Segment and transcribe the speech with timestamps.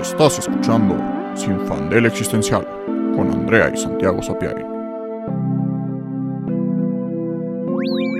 [0.00, 0.94] Estás escuchando
[1.34, 2.66] Sin Fandel Existencial
[3.14, 4.62] con Andrea y Santiago Sapiari.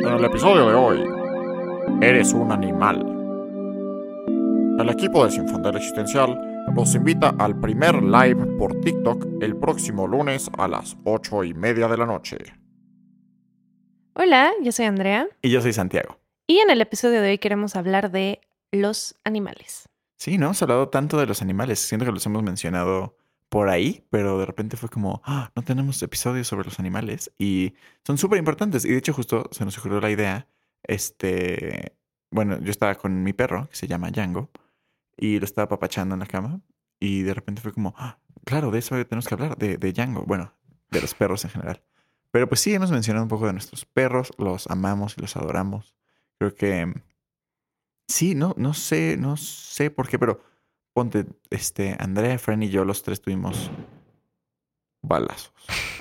[0.03, 1.05] En el episodio de hoy,
[2.01, 3.05] eres un animal.
[4.81, 6.39] El equipo de Sin Fandel Existencial
[6.75, 11.89] los invita al primer live por TikTok el próximo lunes a las 8 y media
[11.89, 12.39] de la noche.
[14.15, 15.29] Hola, yo soy Andrea.
[15.43, 16.19] Y yo soy Santiago.
[16.47, 18.41] Y en el episodio de hoy queremos hablar de
[18.73, 19.91] los animales.
[20.19, 21.79] Sí, no hemos hablado tanto de los animales.
[21.81, 23.17] Siento que los hemos mencionado
[23.49, 27.75] por ahí, pero de repente fue como, "Ah, no tenemos episodios sobre los animales y
[28.05, 28.85] son súper importantes.
[28.85, 30.49] Y de hecho justo se nos ocurrió la idea,
[30.83, 31.97] este,
[32.31, 34.51] bueno, yo estaba con mi perro, que se llama Django,
[35.17, 36.61] y lo estaba papachando en la cama
[37.01, 40.25] y de repente fue como, "Ah, claro, de eso tenemos que hablar, de, de Django,
[40.27, 40.53] bueno,
[40.91, 41.83] de los perros en general.
[42.31, 45.95] Pero pues sí, hemos mencionado un poco de nuestros perros, los amamos y los adoramos.
[46.39, 46.93] Creo que
[48.07, 50.43] sí, no, no sé, no sé por qué, pero
[50.93, 53.71] ponte, este, Andrea, Fran y yo, los tres tuvimos
[55.03, 55.53] balazos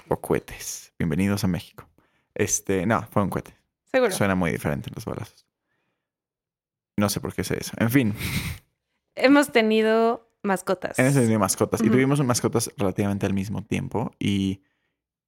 [0.07, 0.93] o cohetes.
[0.97, 1.87] Bienvenidos a México.
[2.33, 3.55] Este, no, fue un cohete.
[3.91, 4.11] Seguro.
[4.11, 5.45] Suena muy diferente los balazos.
[6.97, 7.73] No sé por qué sé eso.
[7.77, 8.13] En fin,
[9.15, 10.97] Hemos tenido mascotas.
[10.99, 11.81] ese tenido mascotas.
[11.81, 14.11] Y tuvimos mascotas relativamente al mismo tiempo.
[14.19, 14.61] Y,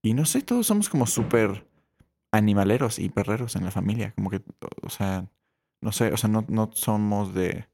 [0.01, 1.65] y no sé, todos somos como súper
[2.31, 4.13] animaleros y perreros en la familia.
[4.15, 4.41] Como que,
[4.81, 5.27] o sea,
[5.81, 7.67] no sé, o sea, no, no somos de,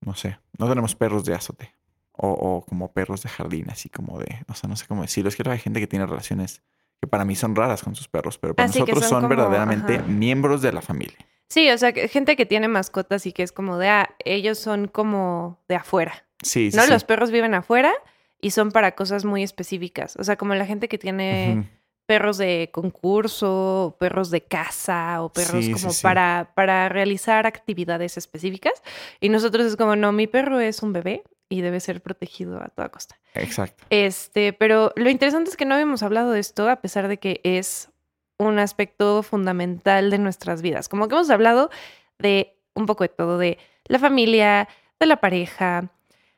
[0.00, 1.74] no sé, no tenemos perros de azote.
[2.14, 5.30] O, o como perros de jardín, así como de, o sea, no sé cómo decirlo.
[5.30, 6.62] Es que hay gente que tiene relaciones
[7.00, 9.96] que para mí son raras con sus perros, pero para nosotros son son, como, verdaderamente
[9.96, 10.06] ajá.
[10.06, 11.16] miembros de la familia.
[11.48, 14.88] Sí, o sea, gente que tiene mascotas y que es como de, ah, ellos son
[14.88, 16.26] como de afuera.
[16.42, 16.76] Sí, sí.
[16.76, 16.84] ¿No?
[16.84, 16.90] sí.
[16.90, 17.92] Los perros viven afuera
[18.40, 20.16] y son para cosas muy específicas.
[20.16, 21.68] O sea, como la gente que tiene.
[22.12, 26.02] Perros de concurso, perros de casa o perros Sí, como sí.
[26.02, 28.82] para, para realizar actividades específicas.
[29.18, 32.68] Y nosotros es como, no, mi perro es un bebé y debe ser protegido a
[32.68, 33.18] toda costa.
[33.32, 33.82] Exacto.
[33.88, 37.40] Este, pero lo interesante es que no habíamos hablado de esto a pesar de que
[37.44, 37.88] es
[38.36, 40.90] un aspecto fundamental de nuestras vidas.
[40.90, 41.70] Como que hemos hablado
[42.18, 43.56] de un poco de todo, de
[43.86, 44.68] la familia,
[45.00, 45.88] de la pareja,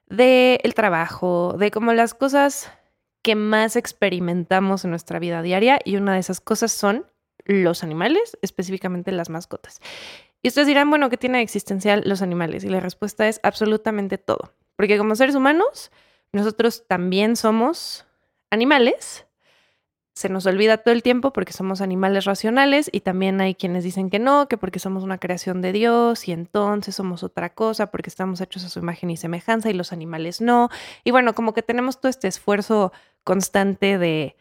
[0.07, 2.71] de el trabajo, de como las cosas
[3.25, 7.07] que más experimentamos en nuestra vida diaria y una de esas cosas son
[7.47, 9.81] los animales, específicamente las mascotas.
[10.43, 12.65] Y ustedes dirán, bueno, ¿qué tiene de existencial los animales?
[12.65, 14.53] Y la respuesta es absolutamente todo.
[14.77, 15.91] Porque como seres humanos,
[16.33, 18.05] nosotros también somos
[18.51, 19.25] animales.
[20.13, 24.11] Se nos olvida todo el tiempo porque somos animales racionales y también hay quienes dicen
[24.11, 28.11] que no, que porque somos una creación de Dios y entonces somos otra cosa porque
[28.11, 30.69] estamos hechos a su imagen y semejanza y los animales no.
[31.05, 32.93] Y bueno, como que tenemos todo este esfuerzo
[33.25, 34.37] constante de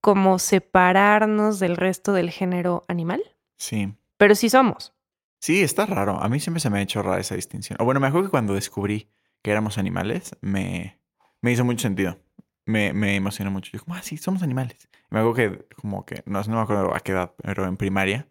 [0.00, 3.22] como separarnos del resto del género animal,
[3.56, 3.92] Sí.
[4.16, 4.94] pero sí somos.
[5.40, 6.22] Sí, está raro.
[6.22, 7.76] A mí siempre se me ha hecho rara esa distinción.
[7.80, 9.08] O bueno, me acuerdo que cuando descubrí
[9.42, 11.00] que éramos animales, me,
[11.40, 12.18] me hizo mucho sentido.
[12.66, 13.70] Me, me emocionó mucho.
[13.72, 14.88] Yo como, ah, sí, somos animales.
[15.10, 17.76] Y me acuerdo que, como que, no, no me acuerdo a qué edad, pero en
[17.78, 18.28] primaria,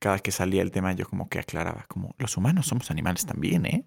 [0.00, 3.64] cada que salía el tema, yo como que aclaraba, como, los humanos somos animales también,
[3.66, 3.86] ¿eh?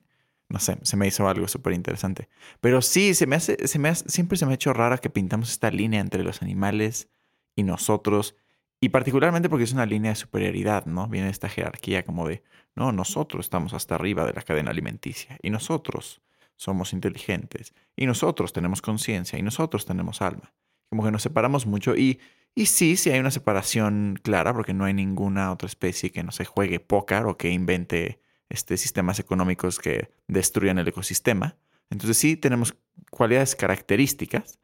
[0.50, 2.30] No sé, se me hizo algo súper interesante.
[2.62, 5.09] Pero sí, se me hace, se me hace- siempre se me ha hecho raro que
[5.09, 7.09] pintamos esta línea entre los animales
[7.56, 8.36] y nosotros.
[8.80, 11.08] Y particularmente porque es una línea de superioridad, ¿no?
[11.08, 12.44] Viene esta jerarquía como de,
[12.76, 16.22] no, nosotros estamos hasta arriba de la cadena alimenticia y nosotros
[16.58, 20.53] somos inteligentes y nosotros tenemos conciencia y nosotros tenemos alma.
[20.90, 22.20] Como que nos separamos mucho y,
[22.56, 26.32] y sí, sí hay una separación clara porque no hay ninguna otra especie que no
[26.32, 31.58] se juegue póker o que invente este, sistemas económicos que destruyan el ecosistema.
[31.90, 32.76] Entonces sí tenemos
[33.09, 34.59] cualidades características.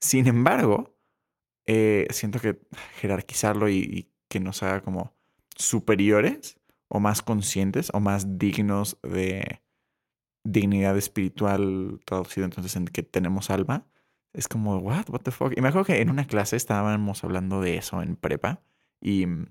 [0.00, 0.94] Sin embargo,
[1.66, 2.60] eh, siento que
[3.00, 5.14] jerarquizarlo y, que nos haga como
[5.54, 6.58] superiores
[6.88, 9.62] o más conscientes o más dignos de
[10.42, 13.86] dignidad espiritual traducido entonces en que tenemos alma
[14.32, 17.60] es como what what the fuck y me acuerdo que en una clase estábamos hablando
[17.60, 18.60] de eso en prepa
[19.00, 19.46] y mm,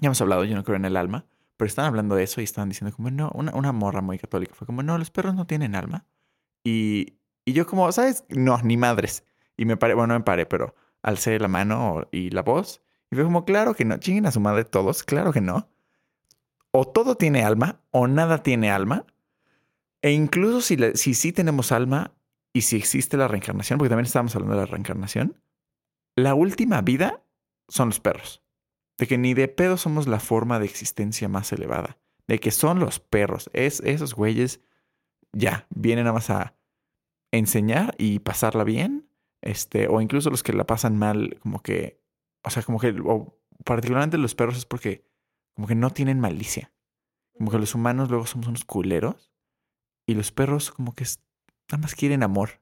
[0.00, 1.24] ya hemos hablado yo no creo en el alma
[1.58, 4.66] pero estaban hablando de eso y estaban diciendo como no una, morra muy católica fue
[4.66, 6.06] como no los perros no tienen alma
[6.64, 9.24] y, y yo como sabes no ni madres.
[9.58, 13.16] Y me paré bueno no me paré pero alcé la mano y la voz y
[13.16, 15.68] fue como claro que no chinguen a su madre todos claro que no
[16.70, 19.06] o todo tiene alma o nada tiene alma.
[20.02, 22.12] E incluso si, si sí tenemos alma
[22.52, 25.40] y si existe la reencarnación, porque también estábamos hablando de la reencarnación,
[26.14, 27.22] la última vida
[27.68, 28.42] son los perros.
[28.98, 31.98] De que ni de pedo somos la forma de existencia más elevada.
[32.26, 33.48] De que son los perros.
[33.54, 34.60] Es, esos güeyes
[35.32, 36.56] ya vienen nada más a
[37.32, 39.08] enseñar y pasarla bien.
[39.40, 42.02] Este, o incluso los que la pasan mal, como que,
[42.42, 45.04] o sea, como que, o particularmente los perros es porque
[45.54, 46.72] como que no tienen malicia.
[47.36, 49.32] Como que los humanos luego somos unos culeros
[50.06, 51.04] y los perros como que
[51.70, 52.60] nada más quieren amor.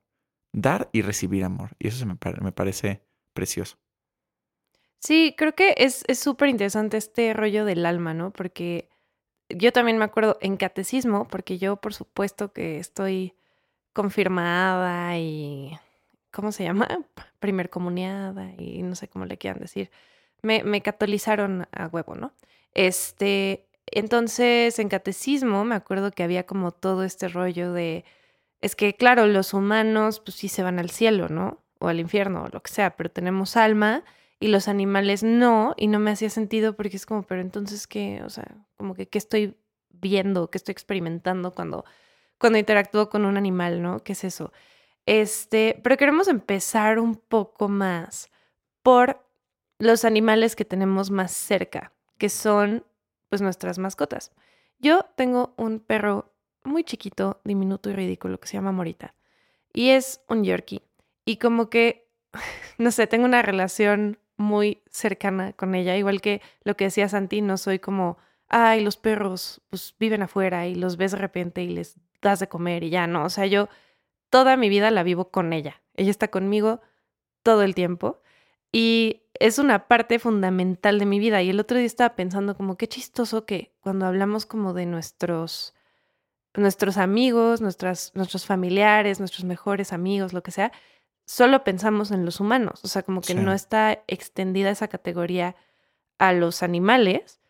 [0.52, 1.76] Dar y recibir amor.
[1.78, 3.78] Y eso se me, me parece precioso.
[5.02, 8.32] Sí, creo que es es súper interesante este rollo del alma, ¿no?
[8.32, 8.88] Porque
[9.48, 13.34] yo también me acuerdo en catecismo, porque yo por supuesto que estoy
[13.94, 15.78] confirmada y
[16.32, 16.88] ¿cómo se llama?
[17.40, 19.90] Primer comuniada y no sé cómo le quieran decir.
[20.43, 22.34] Me, me catolizaron a huevo, ¿no?
[22.75, 28.04] Este, entonces en catecismo me acuerdo que había como todo este rollo de,
[28.60, 31.62] es que claro, los humanos pues sí se van al cielo, ¿no?
[31.81, 34.04] O al infierno o lo que sea, pero tenemos alma
[34.38, 38.22] y los animales no, y no me hacía sentido porque es como, pero entonces qué,
[38.24, 38.46] o sea,
[38.76, 39.56] como que qué estoy
[39.90, 41.84] viendo, qué estoy experimentando cuando,
[42.38, 44.00] cuando interactúo con un animal, ¿no?
[44.00, 44.52] ¿Qué es eso?
[45.06, 48.30] Este, pero queremos empezar un poco más
[48.82, 49.24] por
[49.78, 52.84] los animales que tenemos más cerca, que son
[53.28, 54.32] pues nuestras mascotas.
[54.78, 56.32] Yo tengo un perro
[56.64, 59.14] muy chiquito, diminuto y ridículo que se llama Morita.
[59.72, 60.82] Y es un Yorkie.
[61.24, 62.08] Y como que,
[62.78, 67.40] no sé, tengo una relación muy cercana con ella, igual que lo que decía Santi,
[67.40, 68.18] no soy como,
[68.48, 72.48] ay, los perros pues viven afuera y los ves de repente y les das de
[72.48, 73.68] comer y ya no, o sea, yo
[74.30, 75.82] toda mi vida la vivo con ella.
[75.94, 76.80] Ella está conmigo
[77.42, 78.20] todo el tiempo
[78.72, 81.42] y es una parte fundamental de mi vida.
[81.42, 85.74] Y el otro día estaba pensando como qué chistoso que cuando hablamos como de nuestros
[86.56, 90.72] nuestros amigos, nuestras, nuestros familiares, nuestros mejores amigos, lo que sea,
[91.26, 92.81] solo pensamos en los humanos.
[92.84, 93.38] O sea, como que Sí.
[93.38, 95.55] no está extendida esa categoría
[96.19, 97.40] a los animales.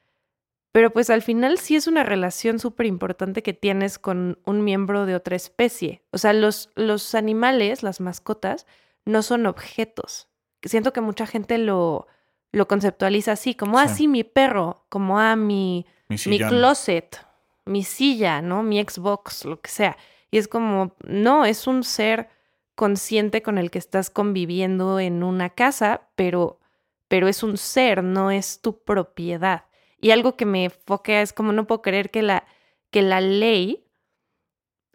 [0.72, 5.06] Pero pues al final sí es una relación súper importante que tienes con un miembro
[5.06, 6.02] de otra especie.
[6.10, 8.66] O sea, los, los animales, las mascotas,
[9.06, 10.28] no son objetos.
[10.62, 12.06] Siento que mucha gente lo,
[12.52, 14.06] lo conceptualiza así, como, ah, Sí.
[14.08, 17.24] mi perro, como, ah, mi, Mi mi closet,
[17.64, 18.62] mi silla, ¿no?
[18.62, 19.96] Mi Xbox, lo que sea.
[20.30, 22.28] Y es como, no, es un ser
[22.76, 26.60] consciente con el que estás conviviendo en una casa, pero,
[27.08, 29.64] pero es un ser, no es tu propiedad.
[30.00, 32.44] Y algo que me foquea es como no puedo creer que la,
[32.90, 33.82] que la ley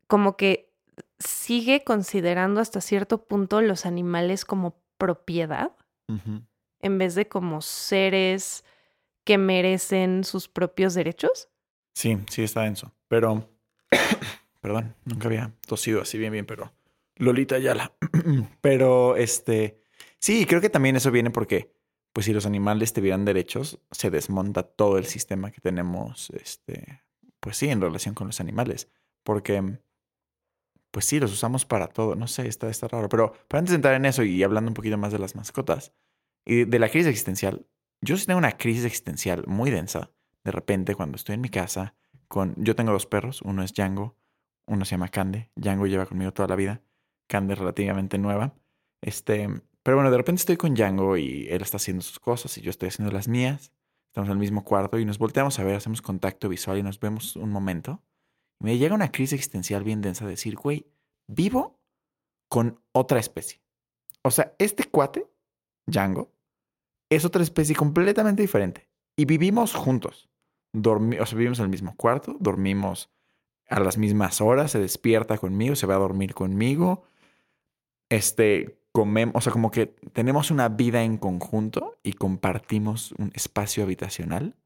[0.08, 0.72] como que
[1.20, 5.72] sigue considerando hasta cierto punto los animales como propiedad
[6.82, 8.66] en vez de como seres
[9.24, 11.48] que merecen sus propios derechos.
[11.94, 12.92] Sí, sí está denso.
[13.08, 13.50] Pero,
[14.62, 16.72] perdón, nunca había tosido así bien, bien, pero
[17.22, 17.94] Lolita Ayala.
[18.62, 19.82] pero, este,
[20.20, 21.72] sí, creo que también eso viene porque,
[22.14, 27.04] pues si los animales tuvieran derechos, se desmonta todo el sistema que tenemos, este,
[27.40, 28.90] pues sí, en relación con los animales.
[29.24, 29.80] Porque,
[30.90, 32.16] pues sí, los usamos para todo.
[32.16, 33.08] No sé, está, está raro.
[33.08, 35.94] Pero, pero antes de entrar en eso y hablando un poquito más de las mascotas
[36.44, 37.68] y de la crisis existencial,
[38.02, 40.12] yo sí tengo una crisis existencial muy densa
[40.44, 41.96] de repente cuando estoy en mi casa
[42.28, 44.18] con yo tengo dos perros, uno es Django,
[44.66, 46.82] uno se llama Cande, Django lleva conmigo toda la vida,
[47.32, 48.54] Es relativamente nueva.
[49.02, 49.48] Este,
[49.84, 52.70] pero bueno, de repente estoy con Django y él está haciendo sus cosas y yo
[52.70, 53.74] estoy haciendo las mías.
[54.08, 57.00] Estamos en el mismo cuarto y nos volteamos a ver, hacemos contacto visual y nos
[57.00, 58.04] vemos un momento.
[58.60, 60.86] Me llega una crisis existencial bien densa de decir, güey,
[61.28, 61.80] vivo
[62.50, 63.62] con otra especie.
[64.24, 65.26] O sea, este cuate,
[65.88, 66.34] Django,
[67.10, 68.90] es otra especie completamente diferente.
[69.16, 70.30] Y vivimos juntos.
[70.74, 73.10] Dormi o sea, vivimos en el mismo cuarto, dormimos
[73.68, 77.04] a las mismas horas, se despierta conmigo, se va a dormir conmigo.
[78.12, 83.84] Este, comemos, o sea, como que tenemos una vida en conjunto y compartimos un espacio
[83.84, 84.58] habitacional,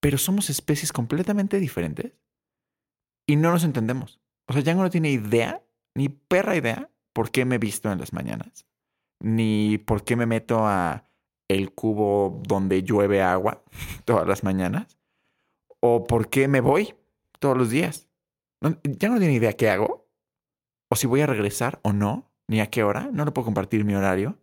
[0.00, 2.12] pero somos especies completamente diferentes
[3.26, 4.20] y no nos entendemos.
[4.48, 5.64] O sea, Django no tiene idea,
[5.96, 8.66] ni perra idea, por qué me visto en las mañanas,
[9.18, 11.08] ni por qué me meto a
[11.48, 13.64] el cubo donde llueve agua
[14.04, 14.98] todas las mañanas,
[15.80, 16.94] o por qué me voy
[17.38, 18.10] todos los días.
[18.60, 20.06] Ya no tiene idea qué hago,
[20.90, 23.84] o si voy a regresar o no, ni a qué hora, no le puedo compartir
[23.84, 24.38] mi horario.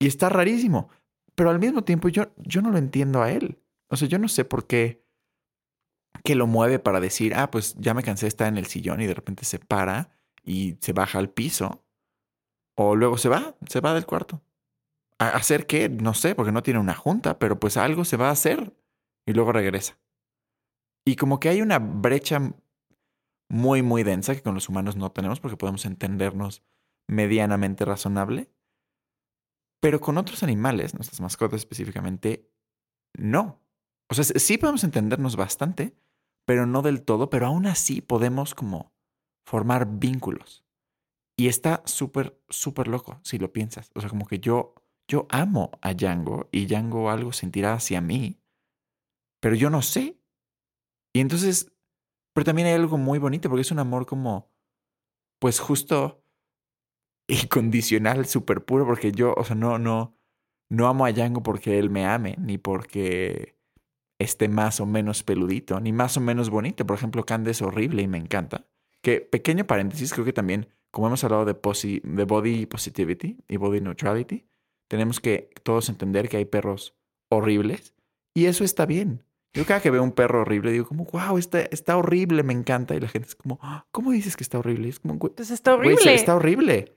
[0.00, 0.88] Y está rarísimo,
[1.34, 3.60] pero al mismo tiempo yo, yo no lo entiendo a él.
[3.88, 5.02] O sea, yo no sé por qué
[6.24, 9.00] que lo mueve para decir, ah, pues ya me cansé de estar en el sillón
[9.00, 10.10] y de repente se para
[10.44, 11.84] y se baja al piso.
[12.74, 14.42] O luego se va, se va del cuarto.
[15.18, 15.88] ¿A hacer qué?
[15.88, 18.74] No sé, porque no tiene una junta, pero pues algo se va a hacer
[19.26, 19.98] y luego regresa.
[21.04, 22.52] Y como que hay una brecha
[23.52, 26.62] muy, muy densa que con los humanos no tenemos porque podemos entendernos
[27.06, 28.50] medianamente razonable.
[29.78, 32.50] Pero con otros animales, nuestras mascotas específicamente,
[33.12, 33.60] no.
[34.08, 35.94] O sea, sí podemos entendernos bastante,
[36.46, 38.94] pero no del todo, pero aún así podemos como
[39.44, 40.64] formar vínculos.
[41.36, 43.90] Y está súper, súper loco si lo piensas.
[43.94, 44.74] O sea, como que yo,
[45.06, 48.40] yo amo a Django y Django algo sentirá hacia mí,
[49.40, 50.16] pero yo no sé.
[51.12, 51.70] Y entonces,
[52.32, 54.50] pero también hay algo muy bonito porque es un amor como,
[55.38, 56.24] pues justo
[57.28, 60.16] incondicional, súper puro, porque yo, o sea, no, no,
[60.70, 63.56] no amo a Django porque él me ame, ni porque
[64.18, 66.86] esté más o menos peludito, ni más o menos bonito.
[66.86, 68.66] Por ejemplo, Cande es horrible y me encanta.
[69.02, 73.80] Que, pequeño paréntesis, creo que también, como hemos hablado de, de body positivity y body
[73.80, 74.46] neutrality,
[74.88, 76.94] tenemos que todos entender que hay perros
[77.30, 77.94] horribles
[78.34, 79.24] y eso está bien.
[79.54, 82.94] Yo cada que veo un perro horrible digo como, wow, está, está horrible, me encanta.
[82.94, 84.88] Y la gente es como, ah, ¿cómo dices que está horrible?
[84.88, 86.14] Es como, pues está horrible.
[86.14, 86.92] está horrible.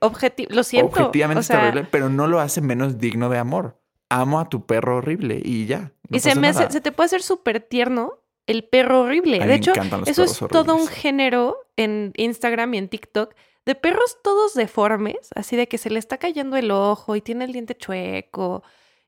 [0.48, 0.92] lo siento.
[0.92, 3.78] Objetivamente está horrible, pero no lo hace menos digno de amor.
[4.08, 5.92] Amo a tu perro horrible y ya.
[6.10, 9.44] y se, me se te puede hacer súper tierno el perro horrible.
[9.44, 9.72] de hecho,
[10.06, 13.34] eso es todo un género en Instagram y en TikTok
[13.66, 17.44] de perros todos deformes, así de que se le está cayendo el ojo y tiene
[17.44, 18.62] el diente chueco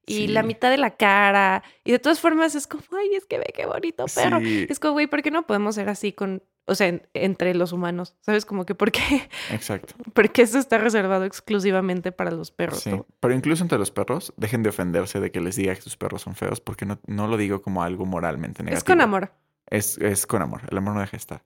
[0.09, 1.63] y la mitad de la cara.
[1.85, 4.39] Y de todas formas es como, ay, es que ve qué bonito perro.
[4.39, 8.17] Es como, güey, ¿por qué no podemos ser así con, o sea, entre los humanos?
[8.21, 8.45] ¿Sabes?
[8.45, 9.29] Como que, ¿por qué?
[9.51, 9.95] Exacto.
[10.15, 12.81] Porque eso está reservado exclusivamente para los perros.
[12.81, 15.97] Sí, pero incluso entre los perros, dejen de ofenderse de que les diga que sus
[15.97, 18.79] perros son feos, porque no, no lo digo como algo moralmente negativo.
[18.79, 19.33] Es con amor.
[19.71, 20.63] Es, es con amor.
[20.71, 21.45] El amor no deja de estar.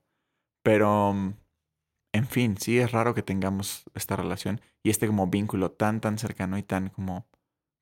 [0.63, 1.13] Pero,
[2.13, 6.17] en fin, sí es raro que tengamos esta relación y este como vínculo tan, tan
[6.17, 7.27] cercano y tan como,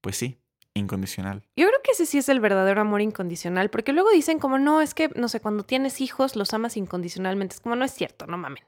[0.01, 0.39] pues sí,
[0.73, 1.43] incondicional.
[1.55, 4.81] Yo creo que ese sí es el verdadero amor incondicional, porque luego dicen como, no,
[4.81, 7.55] es que, no sé, cuando tienes hijos los amas incondicionalmente.
[7.55, 8.63] Es como, no es cierto, no mamen.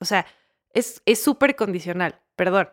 [0.00, 0.26] O sea,
[0.72, 2.68] es súper condicional, perdón.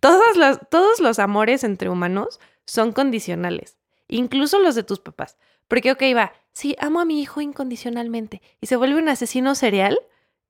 [0.00, 5.36] Todos los, todos los amores entre humanos son condicionales, incluso los de tus papás.
[5.68, 9.98] Porque, ok, va, sí, amo a mi hijo incondicionalmente y se vuelve un asesino serial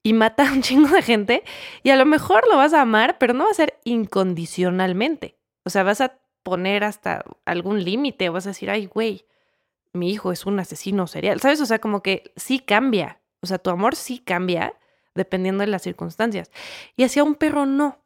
[0.03, 1.45] y mata a un chingo de gente
[1.83, 5.37] y a lo mejor lo vas a amar, pero no va a ser incondicionalmente.
[5.65, 9.27] O sea, vas a poner hasta algún límite o vas a decir, ay, güey,
[9.93, 11.61] mi hijo es un asesino serial, ¿sabes?
[11.61, 14.75] O sea, como que sí cambia, o sea, tu amor sí cambia
[15.15, 16.51] dependiendo de las circunstancias.
[16.97, 18.03] Y hacia un perro no,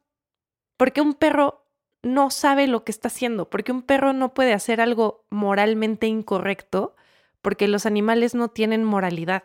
[0.75, 1.65] porque un perro
[2.03, 6.95] no sabe lo que está haciendo, porque un perro no puede hacer algo moralmente incorrecto,
[7.41, 9.43] porque los animales no tienen moralidad.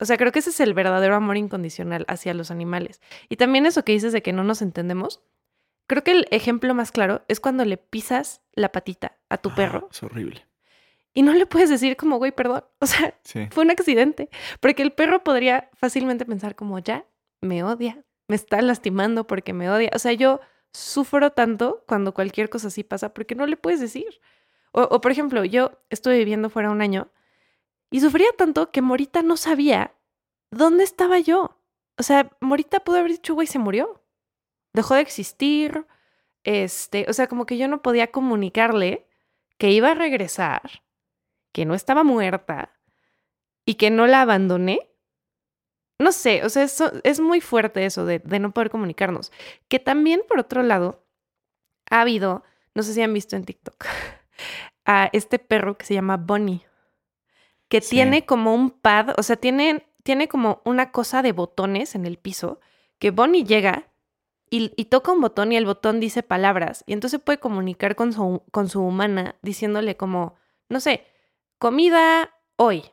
[0.00, 3.00] O sea, creo que ese es el verdadero amor incondicional hacia los animales.
[3.28, 5.22] Y también eso que dices de que no nos entendemos,
[5.92, 9.80] Creo que el ejemplo más claro es cuando le pisas la patita a tu perro.
[9.82, 10.46] Ah, es horrible.
[11.12, 12.64] Y no le puedes decir como, güey, perdón.
[12.78, 13.14] O sea,
[13.50, 14.30] fue un accidente.
[14.60, 17.04] Porque el perro podría fácilmente pensar como, ya,
[17.42, 19.90] me odia, me está lastimando porque me odia.
[19.94, 20.40] O sea, yo
[20.72, 24.22] sufro tanto cuando cualquier cosa así pasa porque no le puedes decir.
[24.72, 27.10] O, o por ejemplo, yo estuve viviendo fuera un año
[27.90, 29.92] y sufría tanto que Morita no sabía
[30.50, 31.58] dónde estaba yo.
[31.98, 34.01] O sea, Morita pudo haber dicho, güey, se murió
[34.72, 35.86] dejó de existir.
[36.44, 39.06] Este, o sea, como que yo no podía comunicarle
[39.58, 40.82] que iba a regresar,
[41.52, 42.72] que no estaba muerta
[43.64, 44.90] y que no la abandoné.
[45.98, 49.30] No sé, o sea, es muy fuerte eso de, de, no poder comunicarnos.
[49.68, 51.06] Que también, por otro lado,
[51.90, 52.42] ha habido,
[52.74, 53.86] no sé si han visto en TikTok,
[54.84, 56.66] a este perro que se llama Bonnie,
[57.68, 62.04] que tiene como un pad, o sea, tiene, tiene como una cosa de botones en
[62.04, 62.60] el piso,
[62.98, 63.91] que Bonnie llega
[64.54, 66.84] y, toca un botón y el botón dice palabras.
[66.86, 70.36] Y entonces puede comunicar con su, con su humana diciéndole como,
[70.68, 71.06] no sé,
[71.58, 72.84] comida hoy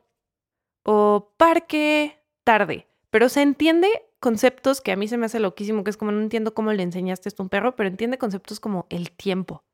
[0.84, 2.88] o parque tarde.
[3.10, 3.90] Pero se entiende
[4.22, 6.82] conceptos que a mí se me hace loquísimo, que es como no entiendo cómo le
[6.82, 9.66] enseñaste esto a un perro, pero entiende conceptos como el tiempo.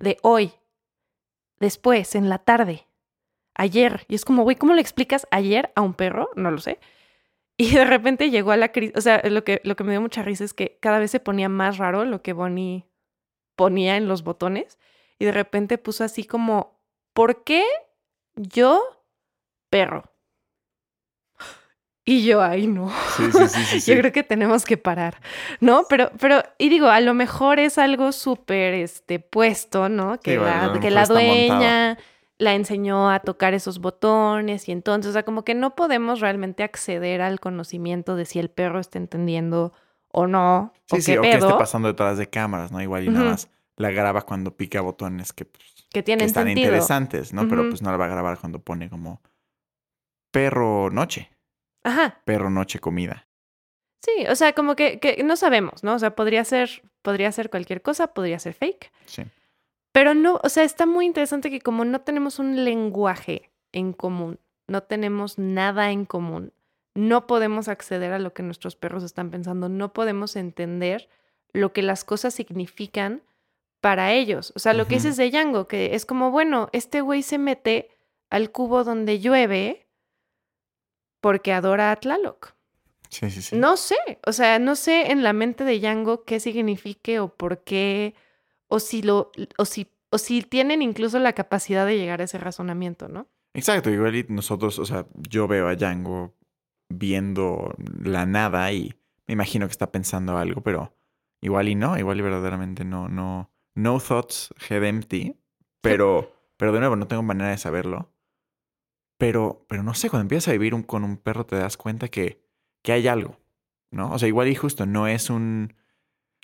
[0.00, 0.52] De hoy,
[1.58, 2.86] después, en la tarde,
[3.54, 4.06] ayer.
[4.08, 6.30] Y es como, güey, ¿cómo le explicas ayer a un perro?
[6.36, 6.78] No lo sé.
[7.60, 10.00] Y de repente llegó a la crisis, o sea, lo que, lo que me dio
[10.00, 12.86] mucha risa es que cada vez se ponía más raro lo que Bonnie
[13.56, 14.78] ponía en los botones.
[15.18, 16.80] Y de repente puso así como,
[17.12, 17.64] ¿por qué
[18.36, 18.80] yo
[19.68, 20.04] perro?
[22.04, 22.90] Y yo, ay, no.
[23.16, 25.20] Sí, sí, sí, yo creo que tenemos que parar,
[25.60, 25.84] ¿no?
[25.90, 30.18] Pero, pero, y digo, a lo mejor es algo súper, este, puesto, ¿no?
[30.20, 31.98] Que, la, que la dueña
[32.38, 36.62] la enseñó a tocar esos botones y entonces, o sea, como que no podemos realmente
[36.62, 39.72] acceder al conocimiento de si el perro está entendiendo
[40.12, 40.72] o no.
[40.86, 42.80] Sí, o sí, o qué esté pasando detrás de cámaras, ¿no?
[42.80, 47.32] Igual y nada más la graba cuando pica botones que, pues, que tienen están interesantes,
[47.32, 47.48] ¿no?
[47.48, 49.20] Pero pues no la va a grabar cuando pone como
[50.30, 51.30] perro noche.
[51.82, 52.20] Ajá.
[52.24, 53.26] Perro noche comida.
[54.04, 55.94] Sí, o sea, como que, que no sabemos, ¿no?
[55.94, 58.92] O sea, podría ser, podría ser cualquier cosa, podría ser fake.
[59.06, 59.24] Sí.
[59.98, 64.38] Pero no, o sea, está muy interesante que como no tenemos un lenguaje en común,
[64.68, 66.52] no tenemos nada en común,
[66.94, 71.08] no podemos acceder a lo que nuestros perros están pensando, no podemos entender
[71.52, 73.24] lo que las cosas significan
[73.80, 74.52] para ellos.
[74.54, 77.90] O sea, lo que dices de Django, que es como, bueno, este güey se mete
[78.30, 79.88] al cubo donde llueve
[81.20, 82.54] porque adora a Tlaloc.
[83.08, 83.56] Sí, sí, sí.
[83.56, 87.64] No sé, o sea, no sé en la mente de Django qué signifique o por
[87.64, 88.14] qué,
[88.68, 92.38] o si lo, o si, o si tienen incluso la capacidad de llegar a ese
[92.38, 93.28] razonamiento, ¿no?
[93.54, 96.34] Exacto, igual y nosotros, o sea, yo veo a Django
[96.88, 98.94] viendo la nada y
[99.26, 100.94] me imagino que está pensando algo, pero
[101.42, 105.36] igual y no, igual y verdaderamente no, no, no thoughts head empty,
[105.80, 108.12] pero, pero de nuevo no tengo manera de saberlo.
[109.18, 112.08] Pero, pero no sé, cuando empiezas a vivir un- con un perro te das cuenta
[112.08, 112.40] que,
[112.82, 113.40] que hay algo,
[113.90, 114.12] ¿no?
[114.12, 115.74] O sea, igual y justo no es un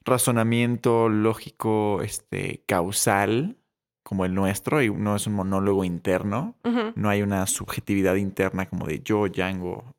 [0.05, 3.57] razonamiento lógico, este, causal
[4.05, 6.57] como el nuestro y no es un monólogo interno.
[6.95, 9.95] No hay una subjetividad interna como de yo, Django,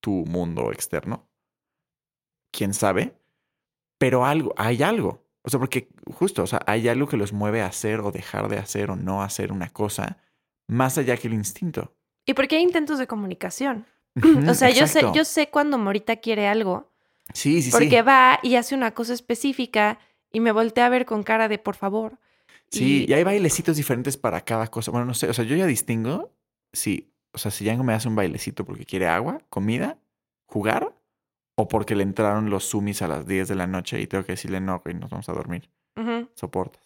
[0.00, 1.28] tu mundo externo.
[2.52, 3.16] ¿Quién sabe?
[3.98, 5.24] Pero algo, hay algo.
[5.44, 8.48] O sea, porque justo, o sea, hay algo que los mueve a hacer o dejar
[8.48, 10.18] de hacer o no hacer una cosa
[10.68, 11.94] más allá que el instinto.
[12.26, 13.86] Y porque hay intentos de comunicación.
[14.48, 16.91] O sea, yo sé, yo sé cuando Morita quiere algo,
[17.34, 18.02] Sí, sí, porque sí.
[18.02, 19.98] va y hace una cosa específica
[20.30, 22.18] y me voltea a ver con cara de por favor.
[22.70, 24.90] Sí, y hay bailecitos diferentes para cada cosa.
[24.90, 26.32] Bueno, no sé, o sea, yo ya distingo
[26.72, 29.98] si, o sea, si Django me hace un bailecito porque quiere agua, comida,
[30.46, 30.94] jugar,
[31.54, 34.32] o porque le entraron los sumis a las 10 de la noche y tengo que
[34.32, 35.70] decirle no, güey, nos vamos a dormir.
[35.96, 36.82] Ujú, Soportas.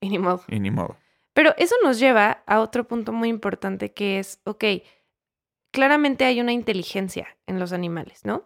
[0.00, 0.42] Y ni modo.
[0.48, 0.96] Y ni modo.
[1.32, 4.64] Pero eso nos lleva a otro punto muy importante que es, ok,
[5.72, 8.44] claramente hay una inteligencia en los animales, ¿no?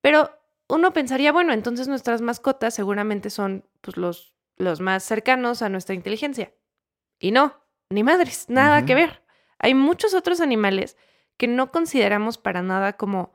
[0.00, 0.30] Pero
[0.72, 5.94] uno pensaría, bueno, entonces nuestras mascotas seguramente son pues, los, los más cercanos a nuestra
[5.94, 6.54] inteligencia.
[7.18, 9.22] Y no, ni madres, nada que ver.
[9.58, 10.96] Hay muchos otros animales
[11.36, 13.34] que no consideramos para nada como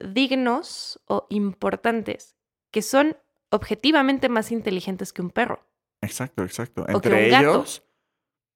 [0.00, 2.36] dignos o importantes,
[2.72, 3.16] que son
[3.50, 5.64] objetivamente más inteligentes que un perro.
[6.00, 6.82] Exacto, exacto.
[6.82, 7.50] O que Entre gato.
[7.50, 7.84] ellos,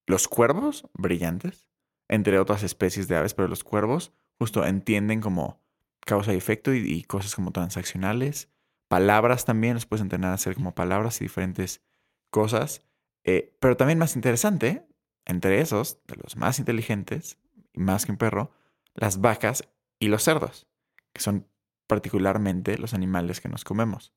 [0.07, 1.69] los cuervos, brillantes,
[2.09, 5.62] entre otras especies de aves, pero los cuervos justo entienden como
[6.05, 8.49] causa y efecto y, cosas como transaccionales.
[8.89, 11.83] Palabras también, los puedes entrenar a hacer como palabras y diferentes
[12.31, 12.83] cosas.
[13.25, 14.87] Eh, pero también más interesante,
[15.25, 17.39] entre esos, de los más inteligentes,
[17.75, 18.53] más que un perro,
[18.95, 20.67] las vacas y los cerdos,
[21.13, 21.47] que son
[21.87, 24.13] particularmente los animales que nos comemos.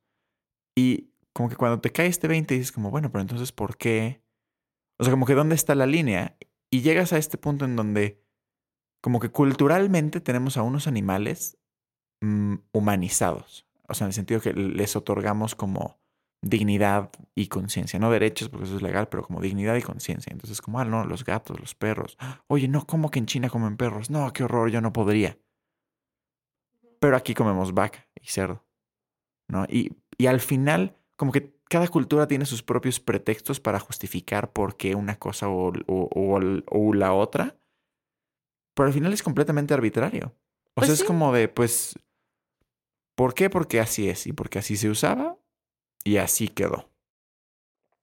[0.76, 4.24] Y como que cuando te cae este 20 dices como, bueno, pero entonces, ¿por qué?
[4.98, 6.38] O sea, como que ¿dónde está la línea?
[6.69, 8.24] Y llegas a este punto en donde
[9.02, 11.58] como que culturalmente tenemos a unos animales
[12.71, 13.65] humanizados.
[13.88, 15.99] O sea, en el sentido que les otorgamos como
[16.41, 17.99] dignidad y conciencia.
[17.99, 20.31] No derechos, porque eso es legal, pero como dignidad y conciencia.
[20.31, 22.17] Entonces, como, ah, no, los gatos, los perros.
[22.47, 24.09] Oye, no, ¿cómo que en China comen perros?
[24.09, 25.38] No, qué horror, yo no podría.
[26.99, 28.63] Pero aquí comemos vaca y cerdo.
[29.47, 29.65] ¿No?
[29.69, 34.77] Y, y al final, como que cada cultura tiene sus propios pretextos para justificar por
[34.77, 37.57] qué una cosa o, o- o- o la otra.
[38.75, 40.27] Pero al final es completamente arbitrario.
[40.27, 41.01] O Pues sea, sí.
[41.03, 41.97] es como de, pues,
[43.15, 43.49] ¿por qué?
[43.49, 44.28] Porque así es.
[44.28, 45.38] Y porque así se usaba
[46.04, 46.89] y así quedó.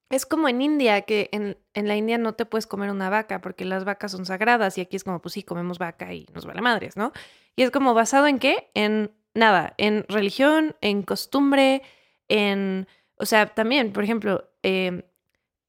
[0.09, 3.41] Es como en India, que en, en la India no te puedes comer una vaca
[3.41, 6.45] porque las vacas son sagradas y aquí es como, pues sí, comemos vaca y nos
[6.45, 7.13] vale madres, ¿no?
[7.55, 8.69] Y es como basado en qué?
[8.75, 11.81] En nada, en religión, en costumbre,
[12.27, 15.03] en, o sea, también, por ejemplo, eh,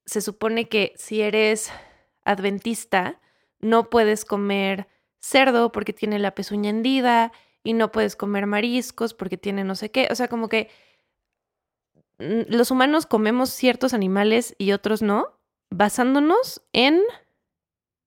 [0.05, 1.73] se supone que si eres
[2.25, 3.21] adventista,
[3.61, 4.89] no puedes comer
[5.21, 7.33] cerdo porque tiene la pezuña hendida
[7.65, 10.71] y no puedes comer mariscos porque tiene no sé qué, o sea, como que
[12.19, 17.03] mm, los humanos comemos ciertos animales y otros no, basándonos en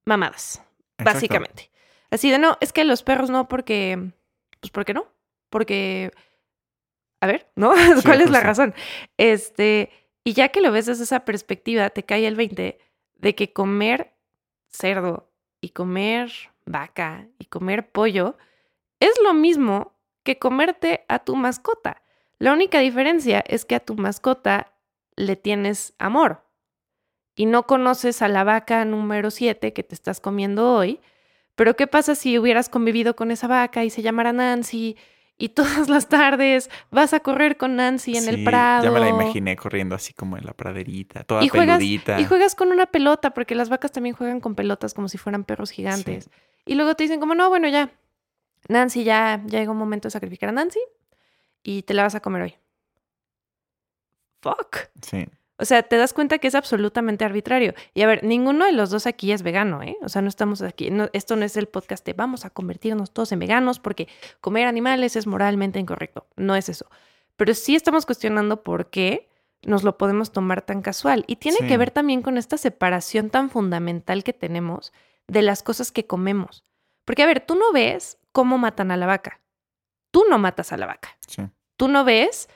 [0.05, 0.61] mamadas,
[0.99, 1.03] Exacto.
[1.03, 1.71] básicamente.
[2.11, 4.11] Así de no, es que los perros no porque,
[4.61, 5.07] pues ¿por qué no?
[5.49, 6.11] Porque,
[7.19, 7.73] a ver, ¿no?
[8.05, 8.73] ¿Cuál es la razón?
[9.17, 9.89] Este,
[10.23, 12.77] y ya que lo ves desde esa perspectiva, te cae el 20
[13.15, 14.13] de que comer
[14.69, 16.31] cerdo y comer
[16.65, 18.37] vaca y comer pollo
[18.99, 22.01] es lo mismo que comerte a tu mascota.
[22.39, 24.73] La única diferencia es que a tu mascota
[25.15, 26.43] le tienes amor
[27.35, 30.99] y no conoces a la vaca número 7 que te estás comiendo hoy.
[31.55, 34.95] Pero ¿qué pasa si hubieras convivido con esa vaca y se llamara Nancy
[35.39, 38.83] y todas las tardes vas a correr con Nancy en el prado?
[38.83, 42.19] Ya me la imaginé corriendo así como en la praderita, toda Y juegas, peludita.
[42.19, 45.43] y juegas con una pelota, porque las vacas también juegan con pelotas como si fueran
[45.43, 46.29] perros gigantes.
[46.65, 47.91] Y luego te dicen como, no, bueno, ya,
[48.69, 50.79] Nancy, ya, ya llegó un momento de sacrificar a Nancy
[51.63, 52.55] y te la vas a comer hoy.
[54.41, 54.77] Fuck.
[55.01, 55.25] Sí.
[55.59, 57.73] O sea, te das cuenta que es absolutamente arbitrario.
[57.95, 59.97] Y a ver, ninguno de los dos aquí es vegano, ¿eh?
[60.03, 63.11] O sea, no estamos aquí, no- esto no es el podcast de vamos a convertirnos
[63.11, 64.07] todos en veganos porque
[64.39, 66.27] comer animales es moralmente incorrecto.
[66.35, 66.85] No es eso.
[67.37, 69.27] Pero sí estamos cuestionando por qué
[69.63, 71.23] nos lo podemos tomar tan casual.
[71.27, 71.67] Y tiene Sí.
[71.67, 74.93] que ver también con esta separación tan fundamental que tenemos
[75.27, 76.63] de las cosas que comemos.
[77.03, 79.41] Porque, a ver, tú no ves cómo matan a la vaca.
[80.11, 81.17] tú no matas a la vaca.
[81.27, 81.41] Sí.
[81.75, 82.49] Tú no ves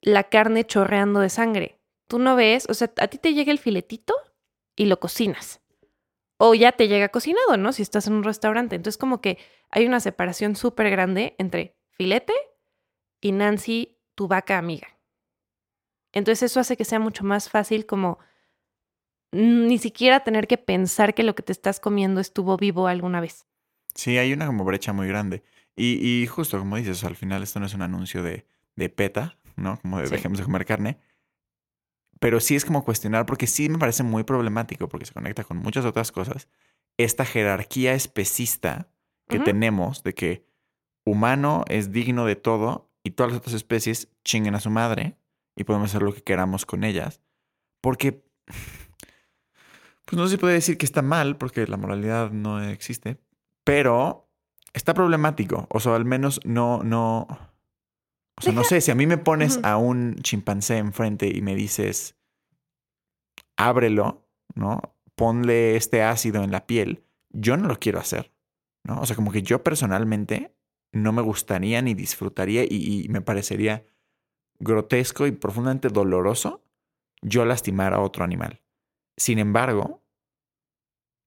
[0.00, 1.78] la carne chorreando de sangre.
[2.06, 4.14] Tú no ves, o sea, a ti te llega el filetito
[4.76, 5.60] y lo cocinas.
[6.38, 7.74] O ya te llega cocinado, ¿no?
[7.74, 8.76] Si estás en un restaurante.
[8.76, 9.36] Entonces como que
[9.68, 12.32] hay una separación súper grande entre filete
[13.20, 14.88] y Nancy, tu vaca amiga.
[16.12, 18.20] Entonces eso hace que sea mucho más fácil como
[19.32, 23.46] ni siquiera tener que pensar que lo que te estás comiendo estuvo vivo alguna vez.
[23.96, 25.42] Sí, hay una como brecha muy grande.
[25.74, 29.36] Y, y justo como dices, al final esto no es un anuncio de, de PETA,
[29.56, 29.78] ¿no?
[29.80, 30.12] Como de Sí.
[30.12, 30.98] dejemos de comer carne.
[32.20, 35.58] Pero sí es como cuestionar, porque sí me parece muy problemático, porque se conecta con
[35.58, 36.48] muchas otras cosas,
[36.96, 38.88] esta jerarquía especista
[39.28, 40.46] que tenemos de que
[41.04, 45.16] humano es digno de todo y todas las otras especies chinguen a su madre
[45.56, 47.20] y podemos hacer lo que queramos con ellas.
[47.82, 48.24] Porque,
[50.04, 53.18] pues no se puede decir que está mal, porque la moralidad no existe,
[53.66, 54.30] pero
[54.74, 55.66] está problemático.
[55.70, 57.26] O sea, al menos no, no.
[58.38, 61.56] O sea, no sé, si a mí me pones a un chimpancé enfrente y me
[61.56, 62.16] dices,
[63.56, 64.24] ábrelo,
[64.54, 64.94] ¿no?
[65.16, 68.30] Ponle este ácido en la piel, yo no lo quiero hacer,
[68.84, 69.00] ¿no?
[69.00, 70.54] O sea, como que yo personalmente
[70.92, 72.68] no me gustaría ni disfrutaría y,
[73.04, 73.84] y me parecería
[74.60, 76.62] grotesco y profundamente doloroso
[77.20, 78.62] yo lastimar a otro animal.
[79.16, 80.04] Sin embargo,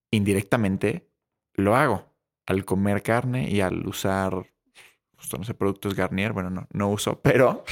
[0.10, 1.10] indirectamente
[1.56, 2.10] lo hago
[2.50, 7.64] al comer carne y al usar, no sé, productos Garnier, bueno, no, no uso, pero,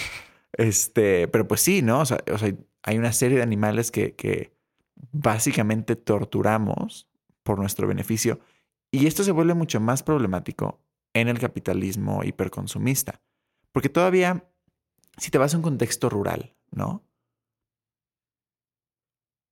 [0.54, 2.02] este, pero pues sí, ¿no?
[2.02, 4.54] O sea, o sea, hay una serie de animales que
[5.12, 7.10] básicamente torturamos
[7.44, 8.40] por nuestro beneficio
[8.92, 10.80] y esto se vuelve mucho más problemático
[11.14, 13.22] en el capitalismo hiperconsumista,
[13.72, 14.48] porque todavía,
[15.18, 17.04] si te vas a un contexto rural, ¿no?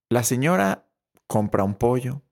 [0.08, 0.86] La señora
[1.26, 2.22] compra un pollo,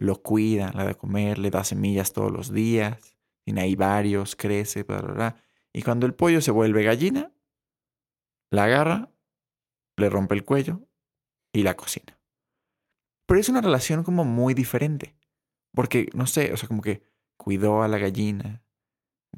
[0.00, 4.82] lo cuida, le da comer, le da semillas todos los días, tiene ahí varios, crece,
[4.82, 5.36] bla, bla, bla.
[5.72, 7.32] Y cuando el pollo se vuelve gallina,
[8.50, 9.12] la agarra,
[9.96, 10.82] le rompe el cuello
[11.52, 12.18] y la cocina.
[13.26, 15.14] Pero es una relación como muy diferente.
[15.72, 17.04] Porque, no sé, o sea, como que
[17.36, 18.64] cuidó a la gallina,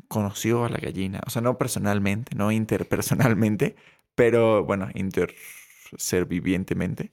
[0.08, 1.20] conoció a la gallina.
[1.26, 3.76] O sea, no personalmente, no interpersonalmente,
[4.14, 7.12] pero bueno, interservivientemente.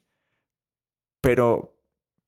[1.21, 1.78] Pero,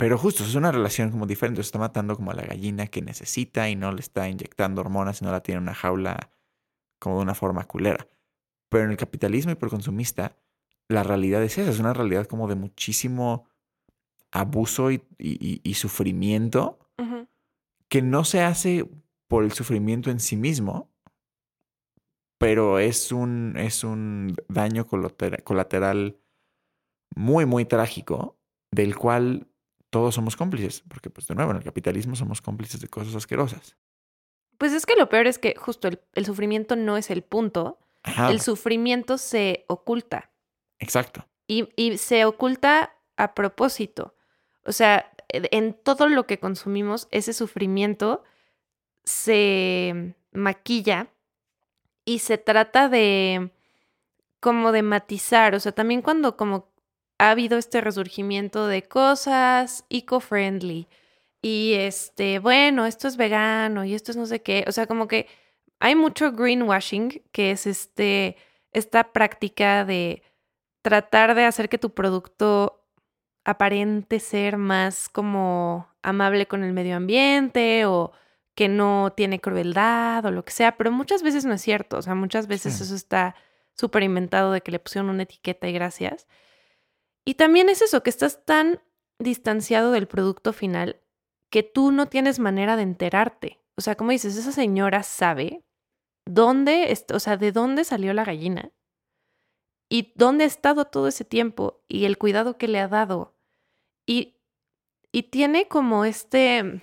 [0.02, 1.62] pero justo, es una relación como diferente.
[1.62, 5.22] Se está matando como a la gallina que necesita y no le está inyectando hormonas
[5.22, 6.32] y no la tiene en una jaula
[7.00, 8.08] como de una forma culera.
[8.70, 10.38] Pero en el capitalismo hiperconsumista,
[10.88, 13.48] la realidad es esa, es una realidad como de muchísimo
[14.32, 16.80] abuso y, y- y sufrimiento
[17.90, 18.90] que no se hace
[19.28, 20.90] por el sufrimiento en sí mismo,
[22.40, 26.18] pero es un, es un daño colateral
[27.16, 28.38] muy, muy trágico,
[28.72, 29.48] del cual
[29.92, 33.76] todos somos cómplices, porque pues de nuevo, en el capitalismo somos cómplices de cosas asquerosas.
[34.58, 37.78] Pues es que lo peor es que justo el, el sufrimiento no es el punto.
[38.04, 40.32] Ajá, El sufrimiento se oculta.
[40.80, 41.28] exacto.
[41.48, 44.16] Y, y se oculta a propósito.
[44.66, 48.24] O sea, en todo lo que consumimos, ese sufrimiento
[49.04, 51.08] se maquilla
[52.06, 53.52] y se trata de
[54.40, 55.54] como de matizar.
[55.56, 56.71] O sea, también cuando como
[57.22, 60.88] ha habido este resurgimiento de cosas eco-friendly
[61.42, 64.66] y este, bueno, esto es vegano y esto es no sé qué.
[64.68, 65.28] O sea, como que
[65.80, 68.38] hay mucho greenwashing, que es este,
[68.74, 70.24] esta práctica de
[70.82, 72.84] tratar de hacer que tu producto
[73.46, 78.12] aparente ser más como amable con el medio ambiente o
[78.56, 82.02] que no tiene crueldad o lo que sea, pero muchas veces no es cierto, o
[82.02, 82.84] sea, muchas veces Sí.
[82.84, 83.36] eso está
[83.76, 86.28] súper inventado de que le pusieron una etiqueta y gracias.
[87.26, 88.82] Y también es eso, que estás tan
[89.20, 91.02] distanciado del producto final
[91.50, 93.60] que tú no tienes manera de enterarte.
[93.76, 95.64] O sea, como dices, esa señora sabe
[96.26, 98.72] dónde, o sea, de dónde salió la gallina
[99.90, 103.36] y dónde ha estado todo ese tiempo y el cuidado que le ha dado.
[104.06, 104.38] Y,
[105.12, 106.82] y tiene como este,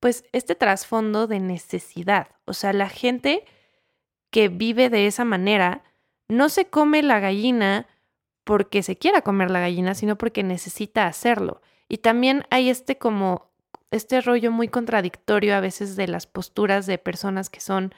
[0.00, 2.30] pues, este trasfondo de necesidad.
[2.44, 3.44] O sea, la gente
[4.30, 5.84] que vive de esa manera
[6.28, 7.86] no se come la gallina
[8.46, 11.62] porque se quiera comer la gallina, sino porque necesita hacerlo.
[11.88, 13.50] Y también hay este como,
[13.90, 17.92] este rollo muy contradictorio a veces de las posturas de personas que son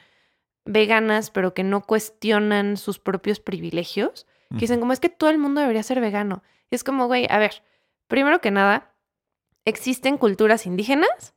[0.65, 5.37] veganas, pero que no cuestionan sus propios privilegios, que dicen como es que todo el
[5.37, 6.41] mundo debería ser vegano.
[6.71, 7.61] Y es como, güey, a ver,
[8.07, 8.91] primero que nada,
[9.65, 11.35] existen culturas indígenas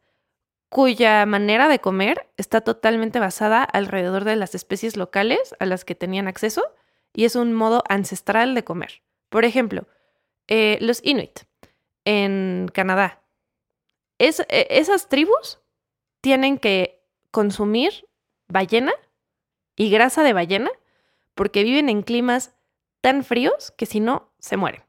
[0.70, 5.94] cuya manera de comer está totalmente basada alrededor de las especies locales a las que
[5.94, 6.62] tenían acceso
[7.14, 9.02] y es un modo ancestral de comer.
[9.28, 9.86] Por ejemplo,
[10.48, 11.40] eh, los Inuit
[12.04, 13.22] en Canadá.
[14.18, 15.60] Es, eh, esas tribus
[16.20, 18.08] tienen que consumir
[18.48, 18.92] ballena
[19.76, 20.70] y grasa de ballena
[21.34, 22.54] porque viven en climas
[23.00, 24.82] tan fríos que si no, se mueren.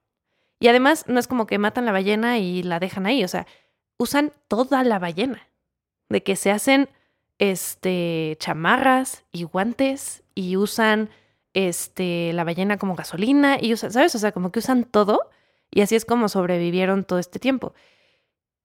[0.59, 3.47] Y además no es como que matan la ballena y la dejan ahí, o sea,
[3.97, 5.47] usan toda la ballena,
[6.09, 6.89] de que se hacen
[7.39, 11.09] este chamarras y guantes y usan
[11.53, 14.15] este la ballena como gasolina y usan, ¿sabes?
[14.15, 15.29] O sea, como que usan todo
[15.71, 17.73] y así es como sobrevivieron todo este tiempo.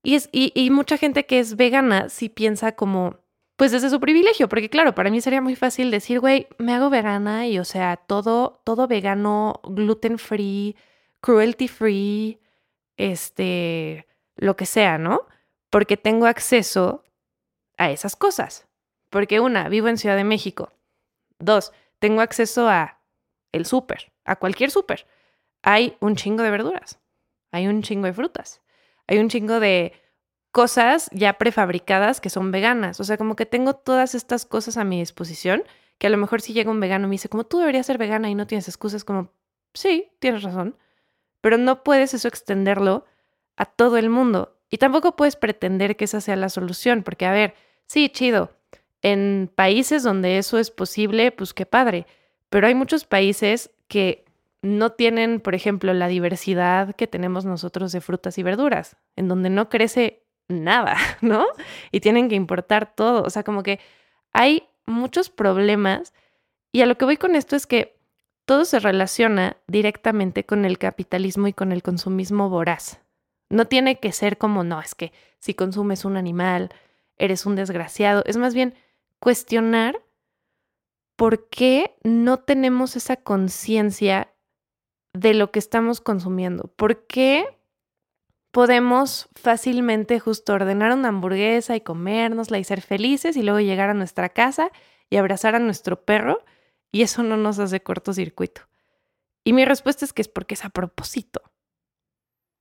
[0.03, 3.19] Y, es, y, y mucha gente que es vegana sí piensa como,
[3.57, 6.91] pues desde su privilegio, porque claro, para mí sería muy fácil decir, güey, me hago
[6.91, 10.77] vegana y o sea, todo, todo vegano, gluten free,
[11.21, 12.41] cruelty free,
[12.97, 15.23] este, lo que sea, ¿no?
[15.71, 17.05] Porque tengo acceso
[17.77, 18.67] a esas cosas.
[19.11, 20.73] Porque una, vivo en Ciudad de México.
[21.39, 23.01] Dos, tengo acceso a
[23.53, 25.07] el súper, a cualquier súper.
[25.63, 27.01] Hay un chingo de verduras,
[27.51, 28.63] hay un chingo de frutas,
[29.07, 29.93] hay un chingo de
[30.51, 33.01] cosas ya prefabricadas que son veganas.
[33.01, 35.65] O sea, como que tengo todas estas cosas a mi disposición
[35.99, 37.99] que a lo mejor si llega un vegano y me dice, como tú deberías ser
[37.99, 39.33] vegana y no tienes excusas, como,
[39.75, 40.77] sí, tienes razón,
[41.41, 43.05] pero no puedes eso extenderlo
[43.57, 44.57] a todo el mundo.
[44.71, 47.55] Y tampoco puedes pretender que esa sea la solución, porque a ver,
[47.87, 48.58] sí, chido,
[49.03, 52.07] en países donde eso es posible, pues qué padre,
[52.51, 54.25] pero hay muchos países que
[54.63, 59.51] no tienen, por ejemplo, la diversidad que tenemos nosotros de frutas y verduras, en donde
[59.51, 61.47] no crece nada, ¿no?
[61.93, 63.23] Y tienen que importar todo.
[63.23, 63.79] O sea, como que
[64.33, 66.13] hay muchos problemas.
[66.73, 67.99] Y a lo que voy con esto es que
[68.45, 73.01] todo se relaciona directamente con el capitalismo y con el consumismo voraz.
[73.51, 76.71] No tiene que ser como, no, es que si consumes un animal,
[77.17, 78.23] eres un desgraciado.
[78.27, 78.75] Es más bien
[79.19, 80.03] cuestionar
[81.17, 84.33] por qué no tenemos esa conciencia
[85.13, 86.73] de lo que estamos consumiendo.
[86.77, 87.59] ¿Por qué
[88.51, 93.95] podemos fácilmente justo ordenar una hamburguesa y comérnosla y ser felices y luego llegar a
[93.95, 94.71] nuestra casa
[95.11, 96.45] y abrazar a nuestro perro
[96.93, 98.63] y eso no nos hace cortocircuito.
[99.45, 101.43] Y mi respuesta es que es porque es a propósito.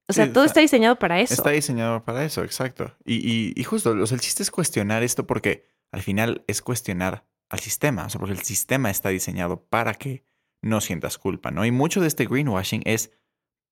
[0.09, 1.33] O sea, todo está, diseñado para eso.
[1.33, 2.95] Está diseñado para eso, exacto.
[3.03, 7.25] Y, y, justo, o sea, el chiste es cuestionar esto porque al final es cuestionar
[7.49, 10.23] al sistema, o sea, porque el sistema está diseñado para que
[10.61, 11.65] no sientas culpa, ¿no?
[11.65, 13.11] Y mucho de este greenwashing es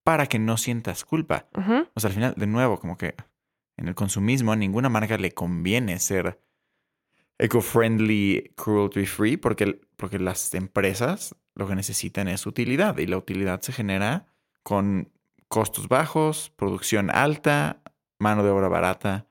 [0.03, 1.47] para que no sientas culpa.
[1.93, 3.15] O sea, al final, de nuevo, como que
[3.77, 6.39] en el consumismo a ninguna marca le conviene ser
[7.37, 13.73] eco-friendly, cruelty-free, porque, porque las empresas lo que necesitan es utilidad y la utilidad se
[13.73, 14.27] genera
[14.63, 15.11] con
[15.47, 17.81] costos bajos, producción alta,
[18.19, 19.27] mano de obra barata,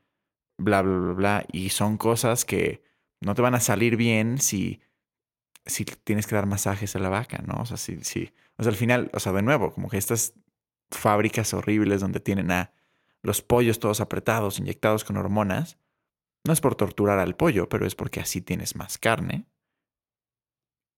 [0.58, 1.46] bla, bla, bla, bla.
[1.52, 2.82] Y son cosas que
[3.20, 4.80] no te van a salir bien si,
[5.66, 7.62] si tienes que dar masajes a la vaca, ¿no?
[7.62, 10.34] O sea, si, si, o sea, al final, o sea, de nuevo, como que estas
[10.90, 12.72] fábricas horribles donde tienen a
[13.22, 15.78] los pollos todos apretados, inyectados con hormonas,
[16.46, 19.46] no es por torturar al pollo, pero es porque así tienes más carne.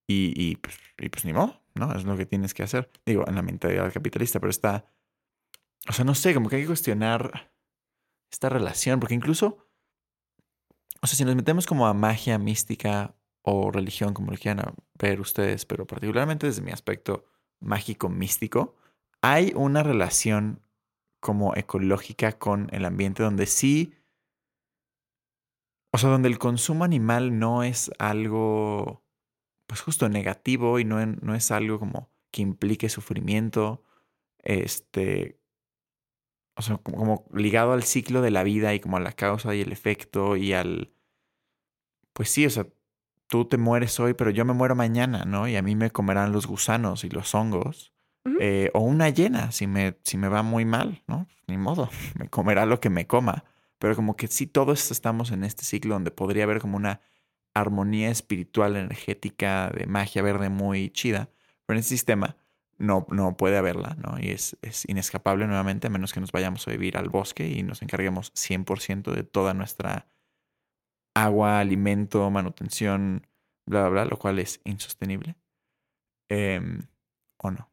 [0.08, 1.92] Y, y, pues, y pues ni modo, ¿no?
[1.94, 2.90] Es lo que tienes que hacer.
[3.04, 4.86] Digo, en la mentalidad capitalista, pero está...
[5.88, 7.52] O sea, no sé, como que hay que cuestionar
[8.30, 9.58] esta relación, porque incluso,
[11.02, 15.20] o sea, si nos metemos como a magia mística o religión, como lo quieran ver
[15.20, 17.26] ustedes, pero particularmente desde mi aspecto
[17.60, 18.74] mágico místico,
[19.22, 20.60] hay una relación
[21.20, 23.94] como ecológica con el ambiente donde sí,
[25.92, 29.02] o sea, donde el consumo animal no es algo,
[29.66, 33.82] pues justo negativo y no, no es algo como que implique sufrimiento,
[34.38, 35.40] este,
[36.56, 39.54] o sea, como, como, ligado al ciclo de la vida y como a la causa
[39.54, 40.90] y el efecto y al,
[42.12, 42.66] pues sí, o sea,
[43.26, 45.48] tú te mueres hoy, pero yo me muero mañana, ¿no?
[45.48, 47.92] Y a mí me comerán los gusanos y los hongos.
[48.40, 51.28] Eh, o una llena, si me, si me va muy mal, ¿no?
[51.46, 51.88] Ni modo,
[52.18, 53.44] me comerá lo que me coma.
[53.78, 57.00] Pero como que sí, todos estamos en este ciclo donde podría haber como una
[57.54, 61.30] armonía espiritual, energética, de magia verde muy chida.
[61.66, 62.36] Pero en este sistema
[62.78, 64.18] no, no puede haberla, ¿no?
[64.20, 67.62] Y es, es inescapable nuevamente, a menos que nos vayamos a vivir al bosque y
[67.62, 70.08] nos encarguemos 100% de toda nuestra
[71.14, 73.26] agua, alimento, manutención,
[73.66, 75.36] bla, bla, bla, lo cual es insostenible.
[76.28, 76.82] Em,
[77.38, 77.70] ¿O no?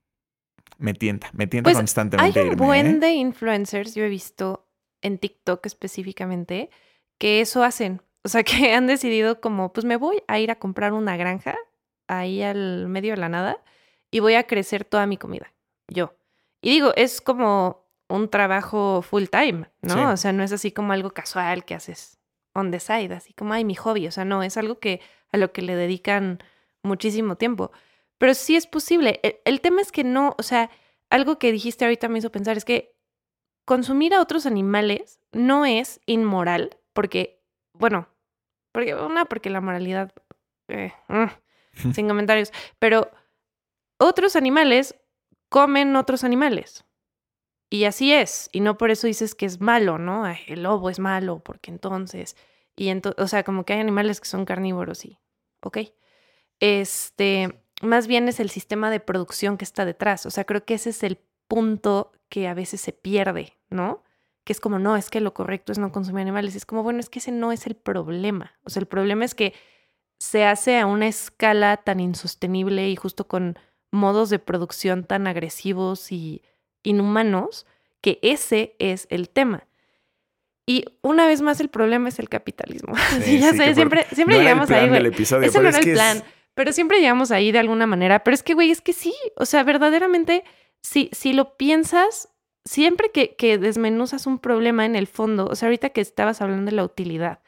[0.78, 2.39] me tienta, me tienta pues, constantemente.
[2.39, 3.00] Hay un buen ¿eh?
[3.00, 4.68] de influencers, yo he visto
[5.02, 6.70] en TikTok específicamente,
[7.18, 8.02] que eso hacen.
[8.24, 11.56] O sea, que han decidido como, pues me voy a ir a comprar una granja
[12.08, 13.63] ahí al medio de la nada
[14.13, 15.52] y voy a crecer toda mi comida,
[15.88, 16.13] yo.
[16.62, 20.12] Y digo, es como un trabajo full time, ¿no?
[20.12, 22.19] O sea, no es así como algo casual que haces
[22.54, 24.06] on the side, así como, ay, mi hobby.
[24.06, 26.43] O sea, no, es algo que a lo que le dedican
[26.84, 27.71] muchísimo tiempo.
[28.19, 29.19] Pero sí es posible.
[29.23, 30.69] E, el, tema es que no, o sea,
[31.10, 32.95] algo que dijiste ahorita me hizo pensar es que
[33.65, 37.41] consumir a otros animales no es inmoral, porque,
[37.73, 38.08] bueno,
[38.71, 40.13] porque una, porque la moralidad,
[40.67, 41.26] eh, mm,
[41.95, 42.54] sin comentarios.
[42.78, 43.10] Pero
[43.97, 44.95] otros animales
[45.49, 46.86] comen otros animales.
[47.69, 48.49] Y así es.
[48.51, 50.25] Y no por eso dices que es malo, ¿no?
[50.47, 52.36] El lobo es malo, porque entonces.
[52.75, 55.19] Y entonces, o sea, como que hay animales que son carnívoros y.
[55.62, 55.79] Ok.
[56.60, 57.60] Este.
[57.82, 60.25] Más bien es el sistema de producción que está detrás.
[60.25, 64.03] O sea, creo que ese es el punto que a veces se pierde, ¿no?
[64.43, 66.56] Que es como, no, es que lo correcto es no consumir animales.
[66.56, 68.53] Es como, bueno, es que ese no es el problema.
[68.63, 69.53] O sea, el problema es que
[70.19, 73.58] se hace a una escala tan insostenible y justo con
[73.93, 76.41] modos de producción tan agresivos y
[76.82, 77.65] inhumanos,
[78.01, 79.67] que ese es el tema.
[80.65, 82.93] Y una vez más el problema es el capitalismo.
[83.23, 85.08] Sí, ya sé, siempre, siempre llegamos ahí, güey.
[85.08, 88.23] Ese no era el plan, pero siempre llegamos ahí de alguna manera.
[88.23, 90.43] Pero es que, güey, es que sí, o sea, verdaderamente,
[90.82, 92.29] si, si lo piensas,
[92.65, 96.71] siempre que, que desmenuzas un problema en el fondo, o sea, ahorita que estabas hablando
[96.71, 97.39] de la utilidad,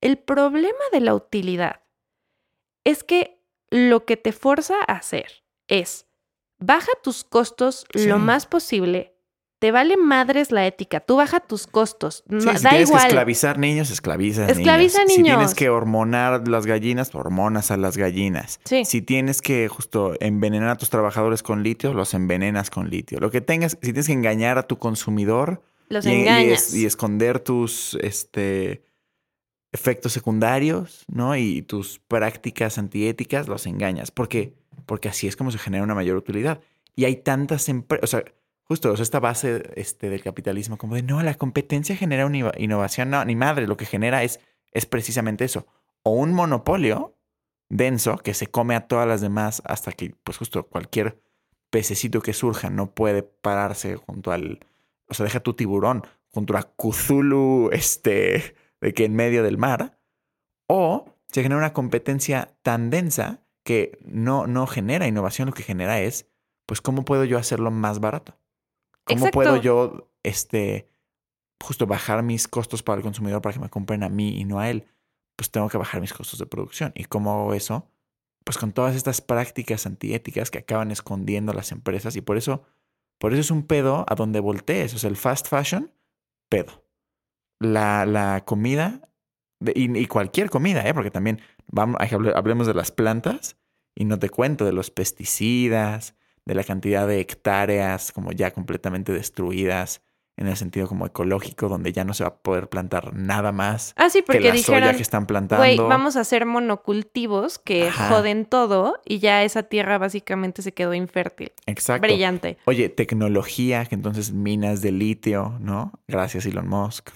[0.00, 1.80] el problema de la utilidad
[2.84, 6.06] es que lo que te forza a hacer es
[6.58, 9.16] baja tus costos lo más posible.
[9.60, 11.00] Te vale madres la ética.
[11.00, 12.24] Tú baja tus costos.
[12.26, 13.02] No, si da tienes igual.
[13.02, 15.16] que esclavizar niños, esclaviza Esclaviza niños.
[15.16, 18.58] Si tienes que hormonar las gallinas, hormonas a las gallinas.
[18.64, 18.86] Sí.
[18.86, 23.20] Si tienes que justo envenenar a tus trabajadores con litio, los envenenas con litio.
[23.20, 26.68] Lo que tengas, si tienes que engañar a tu consumidor Los y, y engañas.
[26.68, 28.82] es- y esconder tus este,
[29.72, 31.36] efectos secundarios, ¿no?
[31.36, 34.10] Y tus prácticas antiéticas, los engañas.
[34.10, 34.54] ¿Por qué?
[34.90, 36.60] Porque así es como se genera una mayor utilidad.
[36.96, 38.24] Y hay tantas empresas, o sea,
[38.64, 43.08] justo esta base este, del capitalismo, como de, no, la competencia genera una inno- innovación.
[43.08, 44.40] No, ni madre, lo que genera es,
[44.72, 45.68] es precisamente eso.
[46.02, 47.16] O un monopolio
[47.68, 51.22] denso que se come a todas las demás hasta que, pues justo cualquier
[51.70, 54.58] pececito que surja no puede pararse junto al,
[55.08, 60.00] o sea, deja tu tiburón junto a Cthulhu, este, de que en medio del mar.
[60.66, 66.00] O se genera una competencia tan densa que no, no genera innovación, lo que genera
[66.00, 66.26] es,
[66.66, 68.38] pues, ¿cómo puedo yo hacerlo más barato?
[69.04, 69.34] ¿Cómo Exacto.
[69.34, 70.88] puedo yo, este,
[71.62, 74.60] justo bajar mis costos para el consumidor para que me compren a mí y no
[74.60, 74.86] a él?
[75.36, 76.92] Pues tengo que bajar mis costos de producción.
[76.94, 77.90] ¿Y cómo hago eso?
[78.44, 82.62] Pues con todas estas prácticas antiéticas que acaban escondiendo las empresas y por eso,
[83.18, 84.94] por eso es un pedo a donde voltees.
[84.94, 85.92] O sea, el fast fashion,
[86.48, 86.84] pedo.
[87.58, 89.08] La, la comida,
[89.60, 90.94] de- y, y cualquier comida, ¿eh?
[90.94, 91.40] porque también
[91.70, 93.56] vamos, hable- hablemos de las plantas
[93.94, 99.12] y no te cuento de los pesticidas, de la cantidad de hectáreas como ya completamente
[99.12, 100.02] destruidas
[100.36, 103.92] en el sentido como ecológico, donde ya no se va a poder plantar nada más
[103.96, 105.62] Ah, sí, que porque la dijeron, soya que están plantando.
[105.62, 108.08] güey, vamos a hacer monocultivos que Ajá.
[108.08, 111.52] joden todo y ya esa tierra básicamente se quedó infértil.
[111.66, 112.06] Exacto.
[112.06, 112.56] Brillante.
[112.64, 115.92] Oye, tecnología, que entonces minas de litio, ¿no?
[116.08, 117.10] Gracias, Elon Musk.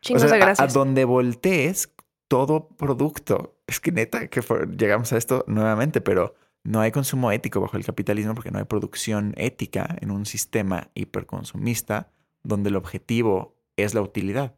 [0.00, 0.70] Chingos o sea, de a- gracias.
[0.70, 1.92] A, donde voltees,
[2.28, 3.57] todo producto.
[3.68, 4.42] Es que neta, que
[4.76, 8.64] llegamos a esto nuevamente, pero no hay consumo ético bajo el capitalismo porque no hay
[8.64, 12.10] producción ética en un sistema hiperconsumista
[12.42, 14.56] donde el objetivo es la utilidad.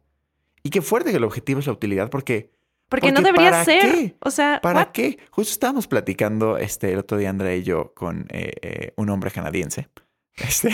[0.63, 2.51] Y qué fuerte que el objetivo es la utilidad porque...
[2.89, 3.81] porque, no debería ¿para ser.
[3.81, 4.15] qué?
[4.21, 4.91] O sea, ¿Para what?
[4.93, 5.19] qué?
[5.29, 9.31] Justo estábamos platicando este, el otro día, Andrea y yo, con eh, eh, un hombre
[9.31, 9.89] canadiense.
[10.35, 10.69] Este,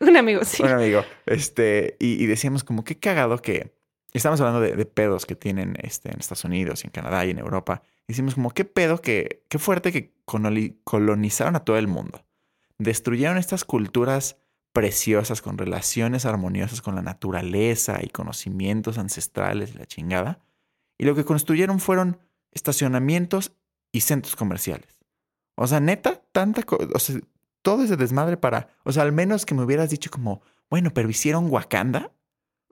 [0.00, 0.62] Un amigo, sí.
[0.62, 1.04] un amigo.
[1.26, 3.74] Este, y, y decíamos como qué cagado que
[4.18, 7.38] estamos hablando de, pedos que tienen este, en Estados Unidos y en Canadá y en
[7.38, 7.82] Europa.
[8.08, 12.24] Hicimos como qué pedo que, qué fuerte que coloni- colonizaron a todo el mundo.
[12.78, 14.36] Destruyeron estas culturas
[14.72, 20.40] preciosas con relaciones armoniosas con la naturaleza y conocimientos ancestrales y la chingada.
[20.98, 22.18] Y lo que construyeron fueron
[22.52, 23.52] estacionamientos
[23.92, 25.00] y centros comerciales.
[25.54, 27.20] O sea, neta, tanta o sea,
[27.60, 31.10] todo ese desmadre para, o sea, al menos que me hubieras dicho como, bueno, pero
[31.10, 32.12] hicieron Wakanda,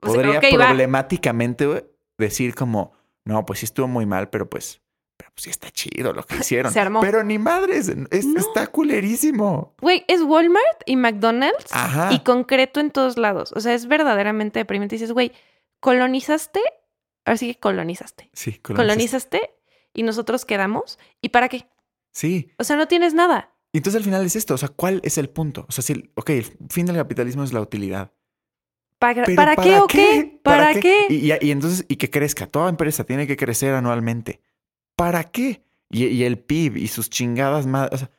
[0.01, 2.91] podría problemáticamente decir como,
[3.25, 4.81] no, pues sí estuvo muy mal, pero pues,
[5.17, 6.71] pero pues sí está chido lo que hicieron.
[6.73, 7.01] Se armó.
[7.01, 8.39] Pero ni madres, es- No.
[8.39, 9.75] está culerísimo.
[9.81, 12.11] Güey, es Walmart y McDonald's Ajá.
[12.13, 13.51] y concreto en todos lados.
[13.55, 14.95] O sea, es verdaderamente deprimente.
[14.95, 15.31] Dices, güey,
[15.79, 16.59] colonizaste,
[17.25, 18.29] ahora sí que colonizaste.
[18.33, 18.73] Sí, colonizaste.
[18.75, 19.49] Colonizaste
[19.93, 20.99] y nosotros quedamos.
[21.21, 21.67] ¿Y para qué?
[22.11, 22.51] Sí.
[22.57, 23.53] O sea, no tienes nada.
[23.73, 25.65] Y entonces al final es esto, o sea, ¿cuál es el punto?
[25.69, 28.11] O sea, si, el- ok, el fin del capitalismo es la utilidad.
[29.01, 30.39] ¿Para, Pero ¿para qué o qué?
[30.43, 31.07] ¿Para, qué?
[31.09, 32.45] Y, y- y entonces, y que crezca.
[32.45, 34.41] Toda empresa tiene que crecer anualmente.
[34.95, 35.63] ¿Para qué?
[35.89, 37.89] Y, y el PIB y sus chingadas más.
[37.91, 38.11] o sea,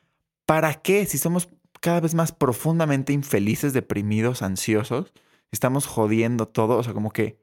[0.45, 1.05] ¿Para qué?
[1.05, 1.47] Si somos
[1.79, 5.13] cada vez más profundamente infelices, deprimidos, ansiosos,
[5.53, 6.77] estamos jodiendo todo.
[6.77, 7.39] O sea, como que.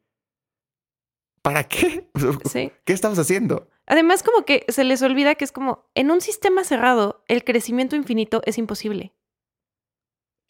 [1.43, 2.09] ¿Para qué?
[2.45, 2.71] Sí.
[2.85, 3.69] ¿Qué estamos haciendo?
[3.87, 7.97] Además, como que se les olvida que es como, en un sistema cerrado, el crecimiento
[7.97, 9.15] infinito es imposible.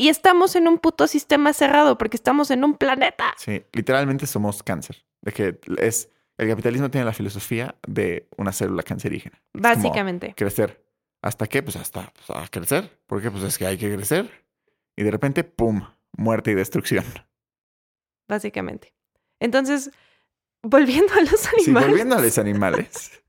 [0.01, 3.34] Y estamos en un puto sistema cerrado porque estamos en un planeta.
[3.36, 5.05] Sí, literalmente somos cáncer.
[5.20, 6.09] De que es.
[6.38, 9.42] El capitalismo tiene la filosofía de una célula cancerígena.
[9.53, 10.32] Básicamente.
[10.34, 10.82] crecer
[11.20, 11.62] ¿Hasta qué?
[11.62, 12.98] Pues hasta pues, a crecer.
[13.07, 14.30] Porque pues es que hay que crecer.
[14.96, 15.82] Y de repente, ¡pum!
[16.12, 17.05] Muerte y destrucción.
[18.26, 18.94] Básicamente.
[19.38, 19.90] Entonces,
[20.62, 21.64] volviendo a los animales.
[21.64, 23.22] Sí, volviendo a los animales.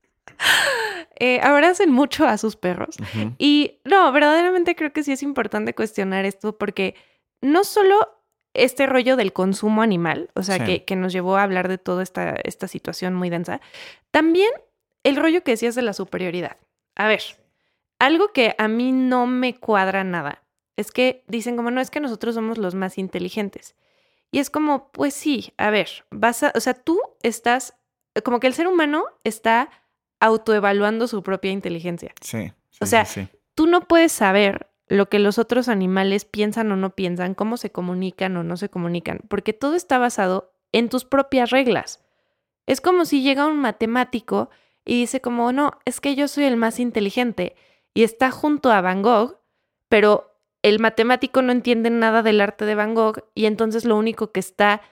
[1.24, 2.96] Eh, abracen mucho a sus perros.
[3.38, 6.96] Y no, verdaderamente creo que sí es importante cuestionar esto porque
[7.40, 8.18] no solo
[8.54, 10.64] este rollo del consumo animal, o sea, Sí.
[10.64, 13.60] que, que nos llevó a hablar de toda esta, esta situación muy densa,
[14.10, 14.50] también
[15.04, 16.56] el rollo que decías de la superioridad.
[16.96, 17.22] A ver,
[18.00, 20.42] algo que a mí no me cuadra nada
[20.76, 23.76] es que dicen como no es que nosotros somos los más inteligentes.
[24.32, 27.74] Y es como, pues sí, a ver, vas a, o sea, tú estás,
[28.24, 29.70] como que el ser humano está
[30.22, 32.52] autoevaluando su propia inteligencia Sí.
[32.70, 33.28] sí, O sea, sí, sí.
[33.54, 37.70] tú no puedes saber lo que los otros animales piensan o no piensan, cómo se
[37.70, 42.00] comunican o no se comunican, porque todo está basado en tus propias reglas.
[42.66, 44.50] Es como si llega un matemático
[44.84, 47.56] y dice como, no, es que yo soy el más inteligente
[47.94, 49.38] y está junto a Van Gogh,
[49.88, 54.30] pero el matemático no entiende nada del arte de Van Gogh y entonces lo único
[54.30, 54.82] que está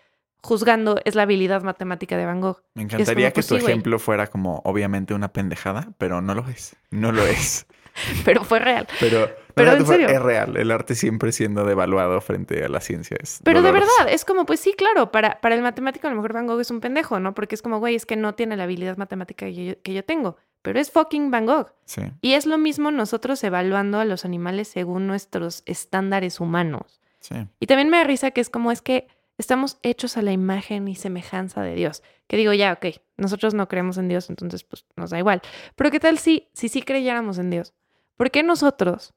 [0.43, 2.63] juzgando es la habilidad matemática de Van Gogh.
[2.75, 3.65] Me encantaría como, que pues, tu güey.
[3.67, 6.77] ejemplo fuera como, obviamente, una pendejada, pero no lo es.
[6.91, 7.67] No lo es.
[8.25, 8.87] Pero fue real.
[8.99, 10.09] Pero, no, Pero en serio.
[10.09, 10.57] es real.
[10.57, 13.17] El arte siempre siendo devaluado frente a la ciencia.
[13.21, 16.17] Es Pero de verdad, es como, pues sí, claro, para, para el matemático a lo
[16.17, 17.35] mejor Van Gogh es un pendejo, ¿no?
[17.35, 20.05] Porque es como, güey, es que no tiene la habilidad matemática que yo, que yo
[20.05, 21.73] tengo, pero es fucking Van Gogh.
[21.85, 22.03] Sí.
[22.21, 27.01] Y es lo mismo nosotros evaluando a los animales según nuestros estándares humanos.
[27.21, 27.35] Sí.
[27.59, 29.09] Y también me da risa que es como, es que
[29.41, 32.03] estamos hechos a la imagen y semejanza de Dios.
[32.29, 35.41] Que digo, ya, ok, nosotros no creemos en Dios, entonces pues nos da igual.
[35.75, 37.75] Pero ¿qué tal si, si sí creyéramos en Dios?
[38.17, 39.15] ¿Por qué nosotros?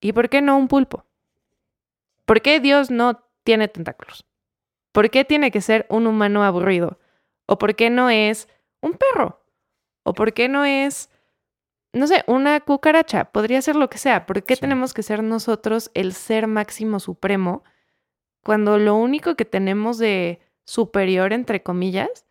[0.00, 1.06] ¿Y por qué no un pulpo?
[2.24, 4.26] ¿Por qué Dios no tiene tentáculos?
[4.92, 6.98] ¿Por qué tiene que ser un humano aburrido?
[7.46, 8.48] ¿O por qué no es
[8.80, 9.42] un perro?
[10.02, 11.10] ¿O por qué no es,
[11.92, 13.26] no sé, una cucaracha?
[13.32, 14.26] Podría ser lo que sea.
[14.26, 14.60] ¿Por qué Sí.
[14.62, 17.62] tenemos que ser nosotros el ser máximo supremo
[18.42, 22.26] cuando lo único que tenemos de superior, entre comillas,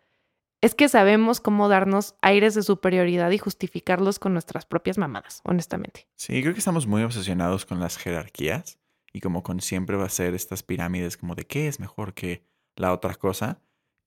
[0.62, 6.08] es que sabemos cómo darnos aires de superioridad y justificarlos con nuestras propias mamadas, honestamente?
[6.16, 8.78] Sí, creo que estamos muy obsesionados con las jerarquías
[9.14, 12.44] y como con siempre va a ser estas pirámides como de qué es mejor que
[12.76, 13.62] la otra cosa.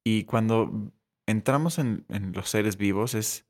[0.05, 0.93] Y cuando
[1.27, 3.47] entramos en, los seres vivos es,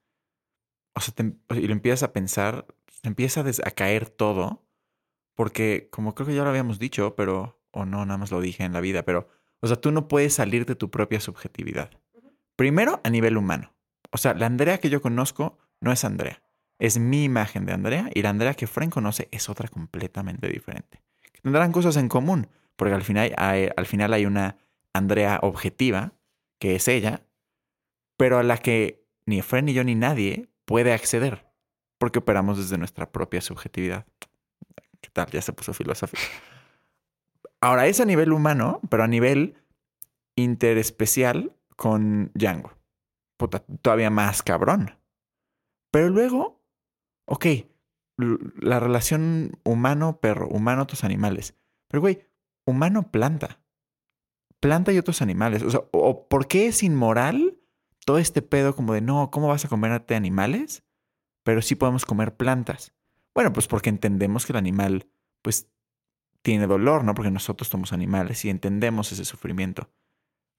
[0.94, 1.14] o sea,
[1.50, 2.66] y lo empiezas a pensar,
[3.02, 4.64] empieza a, a caer todo,
[5.34, 8.64] porque como creo que ya lo habíamos dicho, pero, o no, nada más lo dije
[8.64, 9.28] en la vida, pero,
[9.60, 11.90] o sea, tú no puedes salir de tu propia subjetividad.
[12.56, 13.74] Primero, a nivel humano.
[14.10, 16.42] O sea, la Andrea que yo conozco no es Andrea.
[16.78, 21.02] Es mi imagen de Andrea y la Andrea que Fren conoce es otra completamente diferente.
[21.42, 24.56] Tendrán cosas en común, porque al final hay, al final hay una
[24.92, 26.12] Andrea objetiva,
[26.58, 27.22] que es ella,
[28.16, 31.46] pero a la que ni Fren ni yo ni nadie puede acceder,
[31.98, 34.06] porque operamos desde nuestra propia subjetividad.
[35.00, 35.30] ¿Qué tal?
[35.30, 36.22] Ya se puso filosófico.
[37.62, 39.54] Ahora es a nivel humano, pero a nivel
[40.36, 42.72] interespecial con Django.
[43.38, 44.98] Puta, todavía más cabrón.
[45.92, 46.60] Pero luego,
[47.24, 47.46] ok,
[48.16, 51.54] la relación humano-perro, humano-otros animales.
[51.88, 52.26] Pero, güey,
[52.66, 53.60] humano-planta.
[54.58, 55.62] Planta y otros animales.
[55.62, 57.58] O sea, o, ¿por qué es inmoral
[58.04, 60.82] todo este pedo como de, no, ¿cómo vas a comerte animales?
[61.44, 62.92] Pero sí podemos comer plantas.
[63.34, 65.08] Bueno, pues porque entendemos que el animal,
[65.42, 65.68] pues,
[66.42, 67.14] tiene dolor, ¿no?
[67.14, 69.88] Porque nosotros somos animales y entendemos ese sufrimiento.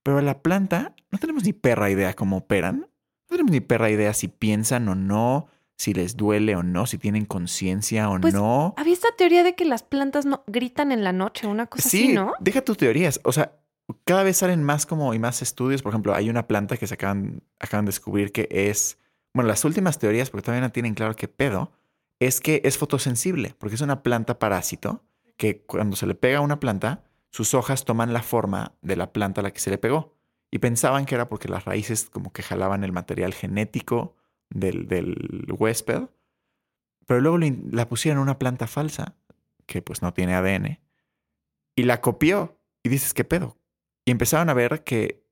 [0.01, 2.79] Pero la planta, no tenemos ni perra idea cómo operan.
[2.79, 2.87] No
[3.27, 7.25] tenemos ni perra idea si piensan o no, si les duele o no, si tienen
[7.25, 8.73] conciencia o Pues, no.
[8.77, 12.03] Había esta teoría de que las plantas no gritan en la noche, una cosa Sí,
[12.05, 12.33] así, ¿no?
[12.39, 13.19] deja tus teorías.
[13.23, 13.57] O sea,
[14.05, 15.81] cada vez salen más como y más estudios.
[15.81, 18.97] Por ejemplo, hay una planta que se acaban, acaban de descubrir que es,
[19.33, 21.71] bueno, las últimas teorías, porque todavía no tienen claro qué pedo,
[22.19, 25.03] es que es fotosensible, porque es una planta parásito
[25.37, 29.11] que cuando se le pega a una planta, sus hojas toman la forma de la
[29.11, 30.15] planta a la que se le pegó.
[30.51, 34.15] Y pensaban que era porque las raíces como que jalaban el material genético
[34.49, 36.03] del, del huésped.
[37.07, 39.15] Pero luego le la pusieron una planta falsa,
[39.65, 40.79] que pues no tiene ADN,
[41.75, 42.59] y la copió.
[42.83, 43.57] Y dices, ¿qué pedo?
[44.05, 45.25] Y empezaron a ver que,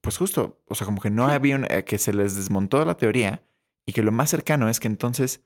[0.00, 3.44] pues justo, o sea, como que no había, eh, que se les desmontó la teoría
[3.86, 5.44] y que lo más cercano es que entonces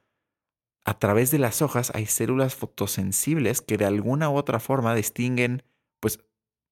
[0.89, 5.63] a través de las hojas hay células fotosensibles que de alguna u otra forma distinguen,
[6.01, 6.19] pues,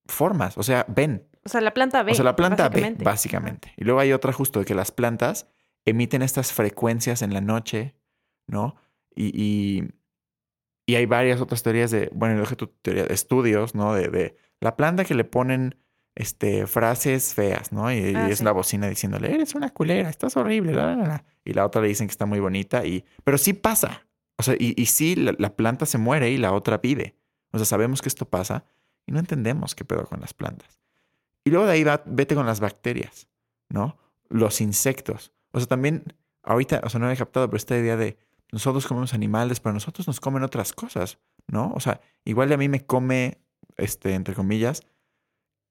[0.07, 1.29] formas, o sea, ven.
[1.45, 2.13] O sea, la planta ve.
[2.13, 3.75] o sea, la planta ve, básicamente.
[3.77, 5.49] Y luego hay otra justo de que las plantas
[5.85, 7.95] emiten estas frecuencias en la noche,
[8.47, 8.77] ¿no?
[9.15, 9.91] Y, y,
[10.87, 13.93] y hay varias otras teorías de, bueno, deja tu teoría, estudios, ¿no?
[13.93, 15.77] De, de la planta que le ponen
[16.17, 17.93] este, frases feas, ¿no?
[17.93, 18.45] Y, y Ah, es sí.
[18.45, 21.25] la bocina diciéndole, eres una culera, estás horrible, la, la, la".
[21.45, 23.05] Y la otra le dicen que está muy bonita, y...
[23.23, 24.07] pero sí pasa.
[24.39, 27.15] O sea, y, y sí, la, la planta se muere y la otra vive.
[27.53, 28.65] O sea, sabemos que esto pasa
[29.07, 30.81] y no entendemos qué pedo con las plantas.
[31.45, 33.29] Y luego de ahí va, vete con las bacterias,
[33.69, 33.97] ¿no?
[34.29, 35.33] Los insectos.
[35.53, 36.03] O sea, también,
[36.43, 38.19] ahorita, o sea, no he captado, pero esta idea de
[38.53, 41.73] nosotros comemos animales, pero nosotros nos comen otras cosas, ¿no?
[41.75, 43.39] O sea, igual a mí me come,
[43.77, 44.83] este, entre comillas,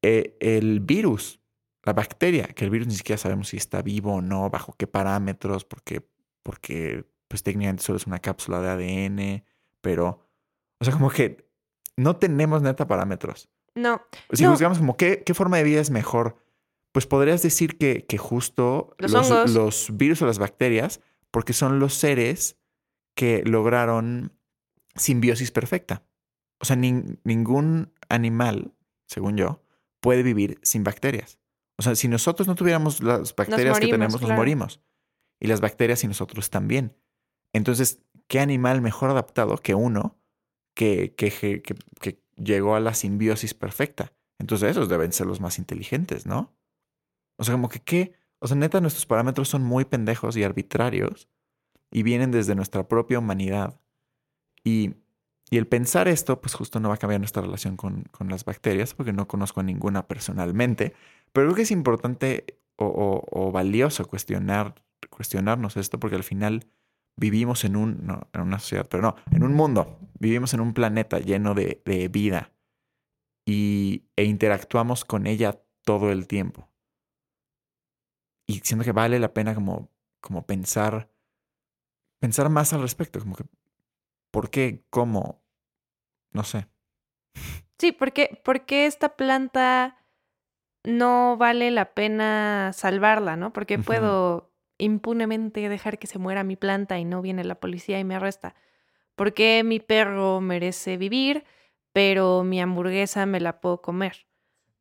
[0.06, 1.40] eh, el virus,
[1.82, 4.86] la bacteria, que el virus ni siquiera sabemos si está vivo o no, bajo qué
[4.86, 6.08] parámetros, porque,
[6.42, 9.44] porque pues técnicamente solo es una cápsula de ADN,
[9.80, 10.26] pero,
[10.80, 11.48] o sea, como que
[11.96, 13.48] no tenemos neta parámetros.
[13.74, 14.00] No.
[14.32, 14.50] Si No.
[14.50, 16.36] juzgamos como qué, qué forma de vida es mejor,
[16.92, 21.00] pues podrías decir que, que justo Los virus o las bacterias,
[21.30, 22.56] porque son los seres
[23.14, 24.32] que lograron
[24.94, 26.02] simbiosis perfecta.
[26.58, 28.72] O sea, nin- ningún animal,
[29.06, 29.60] según yo,
[30.00, 31.38] puede vivir sin bacterias.
[31.78, 34.80] O sea, si nosotros no tuviéramos las bacterias que morimos, tenemos, nos morimos.
[35.40, 36.96] Y las bacterias y nosotros también.
[37.54, 40.18] Entonces, ¿qué animal mejor adaptado que uno
[40.74, 44.12] que, que, que- que- que llegó a la simbiosis perfecta?
[44.38, 46.54] Entonces, esos deben ser los más inteligentes, ¿no?
[47.38, 48.12] O sea, como que qué.
[48.38, 51.28] O sea, neta, nuestros parámetros son muy pendejos y arbitrarios
[51.90, 53.80] y vienen desde nuestra propia humanidad.
[54.64, 54.94] Y,
[55.50, 58.44] y el pensar esto, pues justo no va a cambiar nuestra relación con, con las
[58.44, 60.94] bacterias, porque no conozco a ninguna personalmente.
[61.32, 64.74] Pero creo que es importante o, o- valioso cuestionar,
[65.10, 66.66] cuestionarnos esto, porque al final
[67.16, 71.18] vivimos en un, en una sociedad, pero no, en un mundo, vivimos en un planeta
[71.20, 72.52] lleno de, de vida
[73.46, 76.70] y, e interactuamos con ella todo el tiempo.
[78.48, 79.90] Y siento que vale la pena como,
[80.20, 81.10] como pensar,
[82.18, 83.44] pensar más al respecto, como que,
[84.36, 84.84] ¿por qué?
[84.90, 85.42] ¿Cómo?
[86.30, 86.66] No sé.
[87.78, 89.96] Sí, porque, porque esta planta
[90.84, 93.54] no vale la pena salvarla, ¿no?
[93.54, 98.04] Porque puedo impunemente dejar que se muera mi planta y no viene la policía y
[98.04, 98.54] me arresta.
[99.14, 101.44] Porque mi perro merece vivir,
[101.94, 104.26] pero mi hamburguesa me la puedo comer?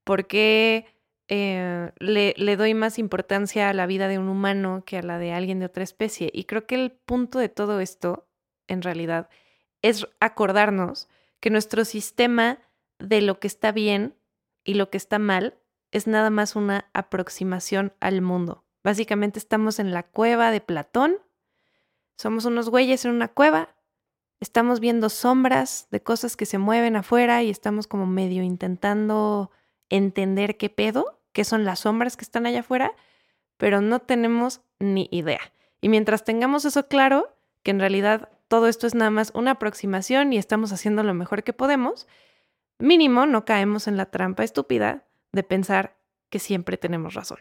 [0.04, 0.86] Porque
[1.30, 5.18] eh, le, le doy más importancia a la vida de un humano que a la
[5.18, 6.30] de alguien de otra especie?
[6.34, 8.28] Y creo que el punto de todo esto,
[8.68, 9.30] en realidad,
[9.86, 11.08] es acordarnos
[11.40, 12.58] que nuestro sistema
[12.98, 14.16] de lo que está bien
[14.64, 15.60] y lo que está mal
[15.92, 18.64] es nada más una aproximación al mundo.
[18.84, 21.18] Básicamente estamos en la cueva de Platón,
[22.18, 23.76] somos unos güeyes en una cueva,
[24.40, 29.52] estamos viendo sombras de cosas que se mueven afuera y estamos como medio intentando
[29.90, 32.92] entender qué pedo, qué son las sombras que están allá afuera,
[33.58, 35.42] pero no tenemos ni idea.
[35.80, 40.34] Y mientras tengamos eso claro, que en realidad todo esto es nada más una aproximación
[40.34, 42.08] y estamos haciendo lo mejor que podemos,
[42.80, 45.98] mínimo no caemos en la trampa estúpida de pensar
[46.30, 47.40] que siempre tenemos razón.